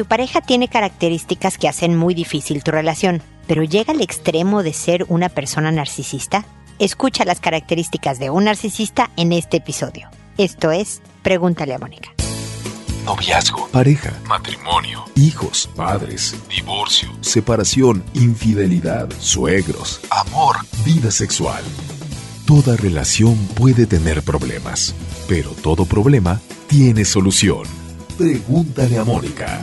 tu 0.00 0.06
pareja 0.06 0.40
tiene 0.40 0.68
características 0.68 1.58
que 1.58 1.68
hacen 1.68 1.94
muy 1.94 2.14
difícil 2.14 2.62
tu 2.62 2.70
relación, 2.70 3.20
pero 3.46 3.64
llega 3.64 3.92
al 3.92 4.00
extremo 4.00 4.62
de 4.62 4.72
ser 4.72 5.04
una 5.10 5.28
persona 5.28 5.70
narcisista, 5.70 6.46
escucha 6.78 7.26
las 7.26 7.38
características 7.38 8.18
de 8.18 8.30
un 8.30 8.44
narcisista 8.44 9.10
en 9.18 9.34
este 9.34 9.58
episodio. 9.58 10.08
Esto 10.38 10.70
es 10.70 11.02
Pregúntale 11.22 11.74
a 11.74 11.78
Mónica. 11.78 12.08
Noviazgo, 13.04 13.68
pareja, 13.68 14.14
matrimonio, 14.26 15.04
hijos, 15.16 15.68
padres, 15.76 16.34
divorcio, 16.48 17.10
separación, 17.20 18.02
infidelidad, 18.14 19.06
suegros, 19.18 20.00
amor, 20.08 20.56
vida 20.82 21.10
sexual. 21.10 21.62
Toda 22.46 22.74
relación 22.78 23.36
puede 23.54 23.84
tener 23.84 24.22
problemas, 24.22 24.94
pero 25.28 25.50
todo 25.50 25.84
problema 25.84 26.40
tiene 26.68 27.04
solución. 27.04 27.66
Pregúntale 28.20 28.98
a 28.98 29.04
Mónica. 29.04 29.62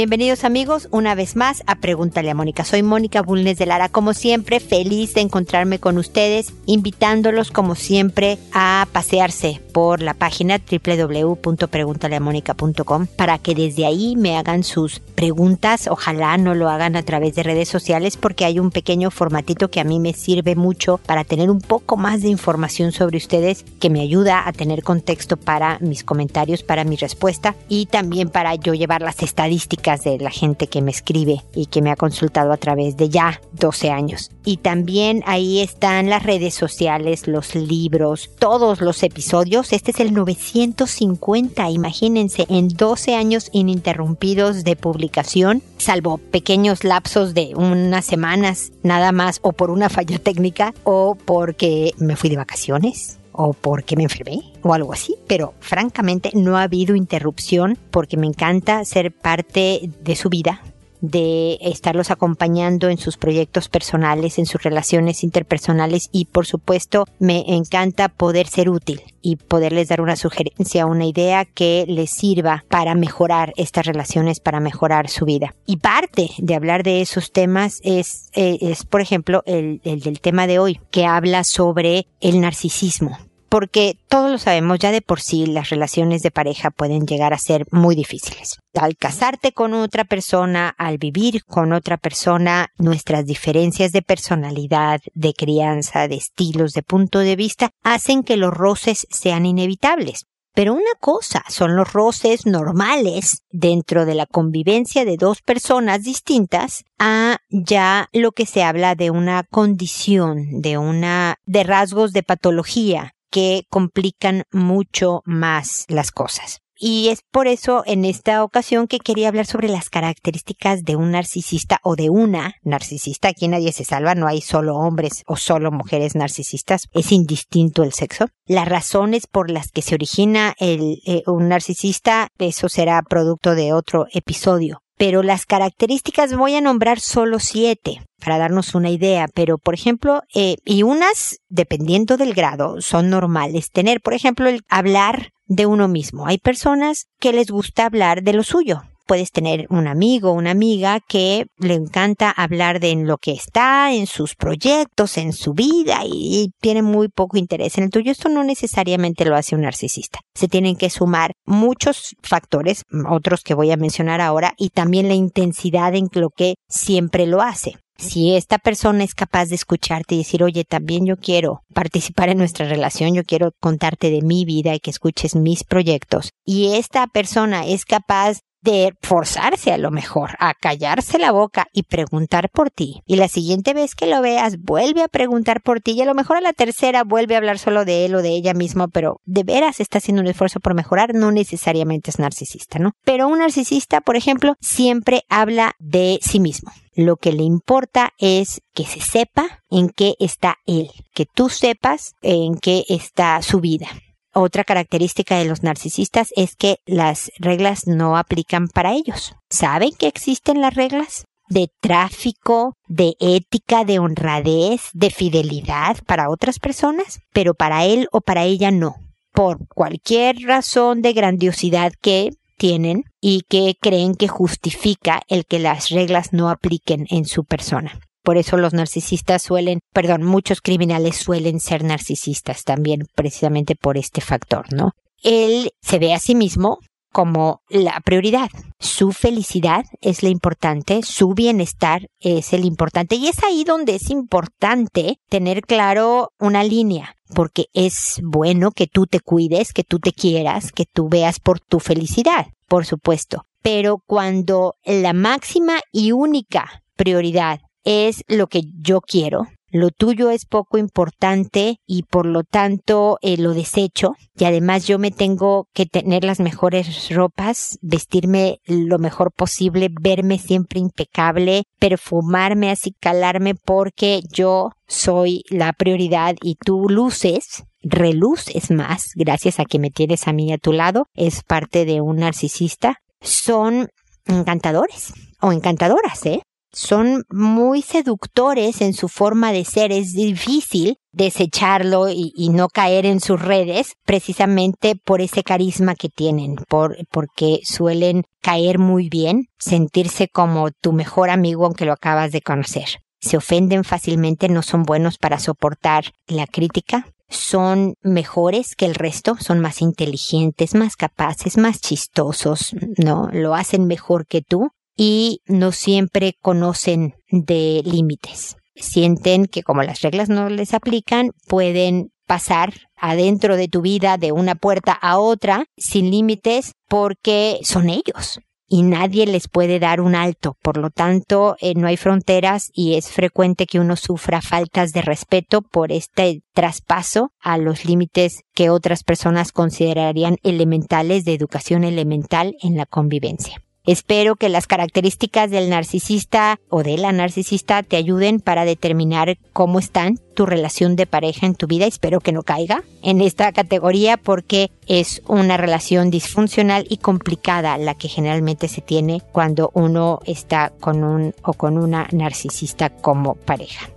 Bienvenidos 0.00 0.44
amigos 0.44 0.88
una 0.92 1.14
vez 1.14 1.36
más 1.36 1.62
a 1.66 1.74
Pregúntale 1.74 2.30
a 2.30 2.34
Mónica. 2.34 2.64
Soy 2.64 2.82
Mónica 2.82 3.20
Bulnes 3.20 3.58
de 3.58 3.66
Lara, 3.66 3.90
como 3.90 4.14
siempre 4.14 4.58
feliz 4.58 5.12
de 5.12 5.20
encontrarme 5.20 5.78
con 5.78 5.98
ustedes, 5.98 6.54
invitándolos 6.64 7.50
como 7.50 7.74
siempre 7.74 8.38
a 8.54 8.88
pasearse 8.92 9.60
por 9.74 10.00
la 10.00 10.14
página 10.14 10.58
www.preguntaleamónica.com 10.58 13.08
para 13.14 13.36
que 13.36 13.54
desde 13.54 13.84
ahí 13.84 14.16
me 14.16 14.38
hagan 14.38 14.64
sus 14.64 15.00
preguntas. 15.00 15.86
Ojalá 15.86 16.38
no 16.38 16.54
lo 16.54 16.70
hagan 16.70 16.96
a 16.96 17.02
través 17.02 17.34
de 17.34 17.42
redes 17.42 17.68
sociales 17.68 18.16
porque 18.16 18.46
hay 18.46 18.58
un 18.58 18.70
pequeño 18.70 19.10
formatito 19.10 19.70
que 19.70 19.80
a 19.80 19.84
mí 19.84 20.00
me 20.00 20.14
sirve 20.14 20.56
mucho 20.56 20.96
para 20.96 21.24
tener 21.24 21.50
un 21.50 21.60
poco 21.60 21.98
más 21.98 22.22
de 22.22 22.28
información 22.28 22.92
sobre 22.92 23.18
ustedes 23.18 23.66
que 23.78 23.90
me 23.90 24.00
ayuda 24.00 24.48
a 24.48 24.52
tener 24.54 24.82
contexto 24.82 25.36
para 25.36 25.78
mis 25.80 26.04
comentarios, 26.04 26.62
para 26.62 26.84
mi 26.84 26.96
respuesta 26.96 27.54
y 27.68 27.84
también 27.84 28.30
para 28.30 28.54
yo 28.54 28.72
llevar 28.72 29.02
las 29.02 29.22
estadísticas 29.22 29.89
de 29.98 30.18
la 30.18 30.30
gente 30.30 30.68
que 30.68 30.82
me 30.82 30.90
escribe 30.90 31.42
y 31.54 31.66
que 31.66 31.82
me 31.82 31.90
ha 31.90 31.96
consultado 31.96 32.52
a 32.52 32.56
través 32.56 32.96
de 32.96 33.08
ya 33.08 33.40
12 33.52 33.90
años. 33.90 34.30
Y 34.44 34.58
también 34.58 35.22
ahí 35.26 35.60
están 35.60 36.08
las 36.08 36.22
redes 36.22 36.54
sociales, 36.54 37.28
los 37.28 37.54
libros, 37.54 38.30
todos 38.38 38.80
los 38.80 39.02
episodios. 39.02 39.72
Este 39.72 39.90
es 39.90 40.00
el 40.00 40.14
950, 40.14 41.70
imagínense, 41.70 42.46
en 42.48 42.68
12 42.68 43.14
años 43.14 43.50
ininterrumpidos 43.52 44.64
de 44.64 44.76
publicación, 44.76 45.62
salvo 45.78 46.18
pequeños 46.18 46.84
lapsos 46.84 47.34
de 47.34 47.52
unas 47.54 48.04
semanas 48.04 48.72
nada 48.82 49.12
más 49.12 49.40
o 49.42 49.52
por 49.52 49.70
una 49.70 49.88
falla 49.88 50.18
técnica 50.18 50.74
o 50.84 51.16
porque 51.16 51.92
me 51.98 52.16
fui 52.16 52.30
de 52.30 52.36
vacaciones 52.36 53.19
o 53.40 53.54
porque 53.54 53.96
me 53.96 54.04
enfermé 54.04 54.42
o 54.62 54.74
algo 54.74 54.92
así, 54.92 55.16
pero 55.26 55.54
francamente 55.60 56.30
no 56.34 56.58
ha 56.58 56.64
habido 56.64 56.94
interrupción 56.94 57.78
porque 57.90 58.16
me 58.16 58.26
encanta 58.26 58.84
ser 58.84 59.12
parte 59.12 59.90
de 60.02 60.16
su 60.16 60.28
vida, 60.28 60.62
de 61.00 61.58
estarlos 61.62 62.10
acompañando 62.10 62.90
en 62.90 62.98
sus 62.98 63.16
proyectos 63.16 63.68
personales, 63.68 64.38
en 64.38 64.44
sus 64.44 64.62
relaciones 64.62 65.24
interpersonales 65.24 66.10
y 66.12 66.26
por 66.26 66.46
supuesto 66.46 67.06
me 67.18 67.44
encanta 67.54 68.10
poder 68.10 68.46
ser 68.46 68.68
útil 68.68 69.00
y 69.22 69.36
poderles 69.36 69.88
dar 69.88 70.02
una 70.02 70.16
sugerencia, 70.16 70.84
una 70.86 71.06
idea 71.06 71.46
que 71.46 71.86
les 71.88 72.10
sirva 72.10 72.64
para 72.68 72.94
mejorar 72.94 73.52
estas 73.56 73.86
relaciones, 73.86 74.40
para 74.40 74.60
mejorar 74.60 75.08
su 75.08 75.24
vida. 75.24 75.54
Y 75.64 75.78
parte 75.78 76.30
de 76.38 76.54
hablar 76.54 76.82
de 76.82 77.00
esos 77.00 77.32
temas 77.32 77.80
es, 77.82 78.28
eh, 78.34 78.58
es 78.60 78.84
por 78.84 79.00
ejemplo, 79.00 79.42
el, 79.46 79.80
el 79.84 80.00
del 80.00 80.20
tema 80.20 80.46
de 80.46 80.58
hoy, 80.58 80.80
que 80.90 81.06
habla 81.06 81.44
sobre 81.44 82.06
el 82.20 82.40
narcisismo 82.40 83.16
porque 83.50 83.98
todos 84.08 84.30
lo 84.30 84.38
sabemos, 84.38 84.78
ya 84.78 84.92
de 84.92 85.02
por 85.02 85.20
sí 85.20 85.44
las 85.44 85.70
relaciones 85.70 86.22
de 86.22 86.30
pareja 86.30 86.70
pueden 86.70 87.04
llegar 87.04 87.34
a 87.34 87.38
ser 87.38 87.66
muy 87.72 87.96
difíciles. 87.96 88.60
Al 88.74 88.96
casarte 88.96 89.50
con 89.50 89.74
otra 89.74 90.04
persona, 90.04 90.72
al 90.78 90.98
vivir 90.98 91.44
con 91.44 91.72
otra 91.72 91.96
persona, 91.96 92.68
nuestras 92.78 93.26
diferencias 93.26 93.90
de 93.90 94.02
personalidad, 94.02 95.00
de 95.14 95.34
crianza, 95.34 96.06
de 96.06 96.14
estilos, 96.14 96.72
de 96.72 96.82
punto 96.82 97.18
de 97.18 97.34
vista, 97.34 97.70
hacen 97.82 98.22
que 98.22 98.36
los 98.36 98.54
roces 98.54 99.08
sean 99.10 99.44
inevitables. 99.44 100.26
Pero 100.54 100.72
una 100.74 100.94
cosa 101.00 101.42
son 101.48 101.74
los 101.74 101.92
roces 101.92 102.46
normales 102.46 103.42
dentro 103.50 104.04
de 104.06 104.14
la 104.14 104.26
convivencia 104.26 105.04
de 105.04 105.16
dos 105.16 105.42
personas 105.42 106.04
distintas 106.04 106.84
a 107.00 107.38
ya 107.48 108.08
lo 108.12 108.30
que 108.30 108.46
se 108.46 108.62
habla 108.62 108.94
de 108.94 109.10
una 109.10 109.42
condición, 109.42 110.60
de 110.60 110.78
una, 110.78 111.36
de 111.46 111.64
rasgos 111.64 112.12
de 112.12 112.22
patología, 112.22 113.14
que 113.30 113.64
complican 113.70 114.44
mucho 114.52 115.22
más 115.24 115.84
las 115.88 116.10
cosas. 116.10 116.60
Y 116.82 117.08
es 117.08 117.20
por 117.30 117.46
eso 117.46 117.82
en 117.84 118.06
esta 118.06 118.42
ocasión 118.42 118.86
que 118.86 119.00
quería 119.00 119.28
hablar 119.28 119.44
sobre 119.44 119.68
las 119.68 119.90
características 119.90 120.82
de 120.82 120.96
un 120.96 121.10
narcisista 121.10 121.78
o 121.82 121.94
de 121.94 122.08
una 122.08 122.54
narcisista. 122.62 123.28
Aquí 123.28 123.48
nadie 123.48 123.72
se 123.72 123.84
salva, 123.84 124.14
no 124.14 124.26
hay 124.26 124.40
solo 124.40 124.76
hombres 124.76 125.22
o 125.26 125.36
solo 125.36 125.70
mujeres 125.70 126.14
narcisistas, 126.14 126.88
es 126.94 127.12
indistinto 127.12 127.82
el 127.82 127.92
sexo. 127.92 128.28
Las 128.46 128.66
razones 128.66 129.26
por 129.26 129.50
las 129.50 129.70
que 129.70 129.82
se 129.82 129.94
origina 129.94 130.54
el, 130.58 131.02
eh, 131.04 131.22
un 131.26 131.48
narcisista, 131.48 132.28
eso 132.38 132.70
será 132.70 133.02
producto 133.02 133.54
de 133.54 133.74
otro 133.74 134.06
episodio 134.14 134.80
pero 135.00 135.22
las 135.22 135.46
características 135.46 136.36
voy 136.36 136.56
a 136.56 136.60
nombrar 136.60 137.00
solo 137.00 137.38
siete 137.38 138.02
para 138.22 138.36
darnos 138.36 138.74
una 138.74 138.90
idea, 138.90 139.28
pero 139.32 139.56
por 139.56 139.72
ejemplo, 139.72 140.20
eh, 140.34 140.56
y 140.66 140.82
unas, 140.82 141.38
dependiendo 141.48 142.18
del 142.18 142.34
grado, 142.34 142.82
son 142.82 143.08
normales 143.08 143.70
tener, 143.70 144.02
por 144.02 144.12
ejemplo, 144.12 144.46
el 144.46 144.60
hablar 144.68 145.30
de 145.46 145.64
uno 145.64 145.88
mismo. 145.88 146.26
Hay 146.26 146.36
personas 146.36 147.06
que 147.18 147.32
les 147.32 147.50
gusta 147.50 147.86
hablar 147.86 148.22
de 148.22 148.34
lo 148.34 148.42
suyo, 148.42 148.82
puedes 149.10 149.32
tener 149.32 149.66
un 149.70 149.88
amigo, 149.88 150.30
una 150.30 150.52
amiga 150.52 151.00
que 151.00 151.46
le 151.58 151.74
encanta 151.74 152.30
hablar 152.30 152.78
de 152.78 152.90
en 152.90 153.08
lo 153.08 153.18
que 153.18 153.32
está, 153.32 153.92
en 153.92 154.06
sus 154.06 154.36
proyectos, 154.36 155.18
en 155.18 155.32
su 155.32 155.52
vida 155.52 156.02
y, 156.06 156.52
tiene 156.60 156.82
muy 156.82 157.08
poco 157.08 157.36
interés 157.36 157.76
en 157.76 157.82
el 157.82 157.90
tuyo. 157.90 158.12
Esto 158.12 158.28
no 158.28 158.44
necesariamente 158.44 159.24
lo 159.24 159.34
hace 159.34 159.56
un 159.56 159.62
narcisista. 159.62 160.20
Se 160.32 160.46
tienen 160.46 160.76
que 160.76 160.90
sumar 160.90 161.32
muchos 161.44 162.14
factores, 162.22 162.84
otros 163.08 163.42
que 163.42 163.54
voy 163.54 163.72
a 163.72 163.76
mencionar 163.76 164.20
ahora, 164.20 164.54
y 164.56 164.68
también 164.68 165.08
la 165.08 165.14
intensidad 165.14 165.92
en 165.96 166.08
lo 166.12 166.30
que 166.30 166.54
siempre 166.68 167.26
lo 167.26 167.42
hace. 167.42 167.74
Si 167.98 168.36
esta 168.36 168.58
persona 168.58 169.02
es 169.02 169.16
capaz 169.16 169.46
de 169.46 169.56
escucharte 169.56 170.14
y 170.14 170.18
decir, 170.18 170.44
oye, 170.44 170.64
también 170.64 171.04
yo 171.04 171.16
quiero 171.16 171.62
participar 171.74 172.28
en 172.28 172.38
nuestra 172.38 172.68
relación, 172.68 173.12
yo 173.12 173.24
quiero 173.24 173.50
contarte 173.60 174.10
de 174.10 174.22
mi 174.22 174.44
vida 174.44 174.72
y 174.72 174.78
que 174.78 174.90
escuches 174.90 175.34
mis 175.34 175.64
proyectos, 175.64 176.30
y 176.46 176.76
esta 176.76 177.08
persona 177.08 177.66
es 177.66 177.84
capaz 177.84 178.38
de 178.62 178.94
forzarse 179.02 179.72
a 179.72 179.78
lo 179.78 179.90
mejor 179.90 180.36
a 180.38 180.54
callarse 180.54 181.18
la 181.18 181.32
boca 181.32 181.66
y 181.72 181.84
preguntar 181.84 182.50
por 182.50 182.70
ti. 182.70 183.02
Y 183.06 183.16
la 183.16 183.28
siguiente 183.28 183.74
vez 183.74 183.94
que 183.94 184.06
lo 184.06 184.20
veas, 184.22 184.58
vuelve 184.58 185.02
a 185.02 185.08
preguntar 185.08 185.62
por 185.62 185.80
ti 185.80 185.92
y 185.92 186.02
a 186.02 186.06
lo 186.06 186.14
mejor 186.14 186.36
a 186.36 186.40
la 186.40 186.52
tercera 186.52 187.04
vuelve 187.04 187.34
a 187.34 187.38
hablar 187.38 187.58
solo 187.58 187.84
de 187.84 188.04
él 188.04 188.14
o 188.14 188.22
de 188.22 188.30
ella 188.30 188.54
mismo, 188.54 188.88
pero 188.88 189.20
de 189.24 189.44
veras 189.44 189.80
está 189.80 189.98
haciendo 189.98 190.22
un 190.22 190.28
esfuerzo 190.28 190.60
por 190.60 190.74
mejorar, 190.74 191.14
no 191.14 191.32
necesariamente 191.32 192.10
es 192.10 192.18
narcisista, 192.18 192.78
¿no? 192.78 192.92
Pero 193.04 193.28
un 193.28 193.38
narcisista, 193.38 194.00
por 194.00 194.16
ejemplo, 194.16 194.54
siempre 194.60 195.22
habla 195.28 195.74
de 195.78 196.18
sí 196.22 196.40
mismo. 196.40 196.70
Lo 196.94 197.16
que 197.16 197.32
le 197.32 197.44
importa 197.44 198.12
es 198.18 198.60
que 198.74 198.84
se 198.84 199.00
sepa 199.00 199.62
en 199.70 199.88
qué 199.88 200.14
está 200.18 200.56
él, 200.66 200.90
que 201.14 201.24
tú 201.24 201.48
sepas 201.48 202.14
en 202.20 202.56
qué 202.56 202.84
está 202.88 203.40
su 203.42 203.60
vida. 203.60 203.88
Otra 204.32 204.64
característica 204.64 205.36
de 205.36 205.44
los 205.44 205.62
narcisistas 205.62 206.32
es 206.36 206.54
que 206.54 206.78
las 206.86 207.32
reglas 207.38 207.86
no 207.86 208.16
aplican 208.16 208.68
para 208.68 208.92
ellos. 208.92 209.34
¿Saben 209.50 209.90
que 209.98 210.06
existen 210.06 210.60
las 210.60 210.74
reglas? 210.74 211.24
de 211.50 211.68
tráfico, 211.80 212.76
de 212.86 213.16
ética, 213.18 213.84
de 213.84 213.98
honradez, 213.98 214.82
de 214.94 215.10
fidelidad 215.10 215.96
para 216.06 216.30
otras 216.30 216.60
personas, 216.60 217.20
pero 217.32 217.54
para 217.54 217.84
él 217.84 218.08
o 218.12 218.20
para 218.20 218.44
ella 218.44 218.70
no, 218.70 218.94
por 219.32 219.66
cualquier 219.74 220.36
razón 220.42 221.02
de 221.02 221.12
grandiosidad 221.12 221.92
que 222.00 222.30
tienen 222.56 223.04
y 223.20 223.42
que 223.48 223.74
creen 223.80 224.14
que 224.14 224.28
justifica 224.28 225.22
el 225.28 225.44
que 225.44 225.58
las 225.58 225.90
reglas 225.90 226.32
no 226.32 226.50
apliquen 226.50 227.06
en 227.10 227.24
su 227.24 227.44
persona. 227.44 227.98
Por 228.22 228.36
eso 228.36 228.56
los 228.56 228.72
narcisistas 228.74 229.42
suelen, 229.42 229.80
perdón, 229.92 230.22
muchos 230.22 230.60
criminales 230.60 231.16
suelen 231.16 231.60
ser 231.60 231.84
narcisistas 231.84 232.64
también 232.64 233.06
precisamente 233.14 233.74
por 233.76 233.96
este 233.96 234.20
factor, 234.20 234.72
¿no? 234.72 234.92
Él 235.22 235.70
se 235.80 235.98
ve 235.98 236.14
a 236.14 236.18
sí 236.18 236.34
mismo 236.34 236.78
como 237.12 237.60
la 237.68 238.00
prioridad. 238.04 238.50
Su 238.78 239.12
felicidad 239.12 239.84
es 240.00 240.22
la 240.22 240.28
importante, 240.28 241.02
su 241.02 241.34
bienestar 241.34 242.06
es 242.20 242.52
el 242.52 242.64
importante 242.64 243.16
y 243.16 243.26
es 243.26 243.42
ahí 243.42 243.64
donde 243.64 243.96
es 243.96 244.10
importante 244.10 245.18
tener 245.28 245.62
claro 245.62 246.30
una 246.38 246.62
línea, 246.62 247.16
porque 247.34 247.66
es 247.72 248.20
bueno 248.22 248.70
que 248.70 248.86
tú 248.86 249.06
te 249.06 249.20
cuides, 249.20 249.72
que 249.72 249.82
tú 249.82 249.98
te 249.98 250.12
quieras, 250.12 250.70
que 250.70 250.84
tú 250.84 251.08
veas 251.08 251.40
por 251.40 251.58
tu 251.58 251.80
felicidad 251.80 252.46
por 252.70 252.86
supuesto. 252.86 253.44
pero 253.62 253.98
cuando 254.06 254.76
la 254.84 255.12
máxima 255.12 255.80
y 255.92 256.12
única 256.12 256.82
prioridad 256.96 257.60
es 257.84 258.22
lo 258.28 258.46
que 258.46 258.62
yo 258.80 259.00
quiero, 259.00 259.46
lo 259.72 259.90
tuyo 259.90 260.30
es 260.30 260.46
poco 260.46 260.78
importante 260.78 261.76
y 261.86 262.02
por 262.02 262.26
lo 262.26 262.42
tanto 262.42 263.18
eh, 263.22 263.36
lo 263.36 263.54
desecho. 263.54 264.14
Y 264.34 264.44
además 264.44 264.86
yo 264.88 264.98
me 264.98 265.12
tengo 265.12 265.68
que 265.72 265.86
tener 265.86 266.24
las 266.24 266.40
mejores 266.40 267.08
ropas, 267.14 267.78
vestirme 267.80 268.58
lo 268.66 268.98
mejor 268.98 269.32
posible, 269.32 269.88
verme 270.00 270.38
siempre 270.38 270.80
impecable, 270.80 271.62
perfumarme, 271.78 272.70
así 272.70 272.94
calarme 273.00 273.54
porque 273.54 274.22
yo 274.32 274.70
soy 274.88 275.44
la 275.50 275.72
prioridad 275.72 276.34
y 276.42 276.56
tú 276.56 276.88
luces 276.88 277.62
reluces 277.82 278.70
más 278.70 279.12
gracias 279.14 279.58
a 279.58 279.64
que 279.64 279.78
me 279.78 279.90
tienes 279.90 280.26
a 280.26 280.32
mí 280.32 280.52
a 280.52 280.58
tu 280.58 280.72
lado, 280.72 281.06
es 281.14 281.42
parte 281.44 281.84
de 281.84 282.00
un 282.00 282.16
narcisista, 282.16 282.96
son 283.22 283.88
encantadores 284.26 285.14
o 285.40 285.52
encantadoras, 285.52 286.26
¿eh? 286.26 286.42
Son 286.72 287.24
muy 287.30 287.82
seductores 287.82 288.80
en 288.80 288.94
su 288.94 289.08
forma 289.08 289.52
de 289.52 289.64
ser. 289.64 289.92
Es 289.92 290.12
difícil 290.12 290.98
desecharlo 291.12 292.08
y, 292.08 292.50
no 292.50 292.68
caer 292.68 293.06
en 293.06 293.20
sus 293.20 293.40
redes 293.40 293.94
precisamente 294.04 294.94
por 294.96 295.20
ese 295.20 295.42
carisma 295.42 295.94
que 295.94 296.08
tienen, 296.08 296.56
por, 296.68 296.96
porque 297.10 297.60
suelen 297.64 298.24
caer 298.40 298.78
muy 298.78 299.08
bien, 299.08 299.46
sentirse 299.58 300.28
como 300.28 300.70
tu 300.70 300.92
mejor 300.92 301.30
amigo 301.30 301.66
aunque 301.66 301.84
lo 301.84 301.92
acabas 301.92 302.32
de 302.32 302.42
conocer. 302.42 303.00
Se 303.20 303.36
ofenden 303.36 303.84
fácilmente, 303.84 304.48
no 304.48 304.62
son 304.62 304.84
buenos 304.84 305.18
para 305.18 305.38
soportar 305.38 306.12
la 306.26 306.46
crítica, 306.46 307.06
son 307.28 307.94
mejores 308.02 308.74
que 308.74 308.86
el 308.86 308.94
resto, 308.94 309.36
son 309.38 309.60
más 309.60 309.82
inteligentes, 309.82 310.74
más 310.74 310.96
capaces, 310.96 311.56
más 311.56 311.80
chistosos, 311.80 312.74
¿no? 312.96 313.28
Lo 313.32 313.54
hacen 313.54 313.86
mejor 313.86 314.26
que 314.26 314.42
tú 314.42 314.70
y 315.02 315.40
no 315.46 315.72
siempre 315.72 316.36
conocen 316.42 317.14
de 317.30 317.80
límites. 317.86 318.58
Sienten 318.74 319.46
que 319.46 319.62
como 319.62 319.82
las 319.82 320.02
reglas 320.02 320.28
no 320.28 320.50
les 320.50 320.74
aplican, 320.74 321.30
pueden 321.48 322.12
pasar 322.26 322.74
adentro 322.96 323.56
de 323.56 323.68
tu 323.68 323.80
vida 323.80 324.18
de 324.18 324.32
una 324.32 324.56
puerta 324.56 324.92
a 324.92 325.18
otra 325.18 325.64
sin 325.78 326.10
límites 326.10 326.72
porque 326.86 327.60
son 327.62 327.88
ellos 327.88 328.40
y 328.68 328.82
nadie 328.82 329.24
les 329.24 329.48
puede 329.48 329.78
dar 329.78 330.02
un 330.02 330.14
alto. 330.14 330.58
Por 330.60 330.76
lo 330.76 330.90
tanto, 330.90 331.56
eh, 331.62 331.72
no 331.74 331.86
hay 331.86 331.96
fronteras 331.96 332.70
y 332.74 332.96
es 332.96 333.10
frecuente 333.10 333.64
que 333.64 333.80
uno 333.80 333.96
sufra 333.96 334.42
faltas 334.42 334.92
de 334.92 335.00
respeto 335.00 335.62
por 335.62 335.92
este 335.92 336.42
traspaso 336.52 337.32
a 337.40 337.56
los 337.56 337.86
límites 337.86 338.42
que 338.52 338.68
otras 338.68 339.02
personas 339.02 339.50
considerarían 339.50 340.36
elementales 340.42 341.24
de 341.24 341.32
educación 341.32 341.84
elemental 341.84 342.54
en 342.60 342.76
la 342.76 342.84
convivencia. 342.84 343.62
Espero 343.90 344.36
que 344.36 344.48
las 344.48 344.68
características 344.68 345.50
del 345.50 345.68
narcisista 345.68 346.60
o 346.68 346.84
de 346.84 346.96
la 346.96 347.10
narcisista 347.10 347.82
te 347.82 347.96
ayuden 347.96 348.38
para 348.38 348.64
determinar 348.64 349.36
cómo 349.52 349.80
están 349.80 350.16
tu 350.34 350.46
relación 350.46 350.94
de 350.94 351.06
pareja 351.06 351.44
en 351.44 351.56
tu 351.56 351.66
vida. 351.66 351.86
Espero 351.86 352.20
que 352.20 352.30
no 352.30 352.44
caiga 352.44 352.84
en 353.02 353.20
esta 353.20 353.50
categoría 353.50 354.16
porque 354.16 354.70
es 354.86 355.22
una 355.26 355.56
relación 355.56 356.08
disfuncional 356.08 356.86
y 356.88 356.98
complicada 356.98 357.78
la 357.78 357.94
que 357.94 358.06
generalmente 358.06 358.68
se 358.68 358.80
tiene 358.80 359.22
cuando 359.32 359.72
uno 359.74 360.20
está 360.24 360.70
con 360.78 361.02
un 361.02 361.34
o 361.42 361.54
con 361.54 361.76
una 361.76 362.06
narcisista 362.12 362.90
como 362.90 363.34
pareja. 363.34 363.90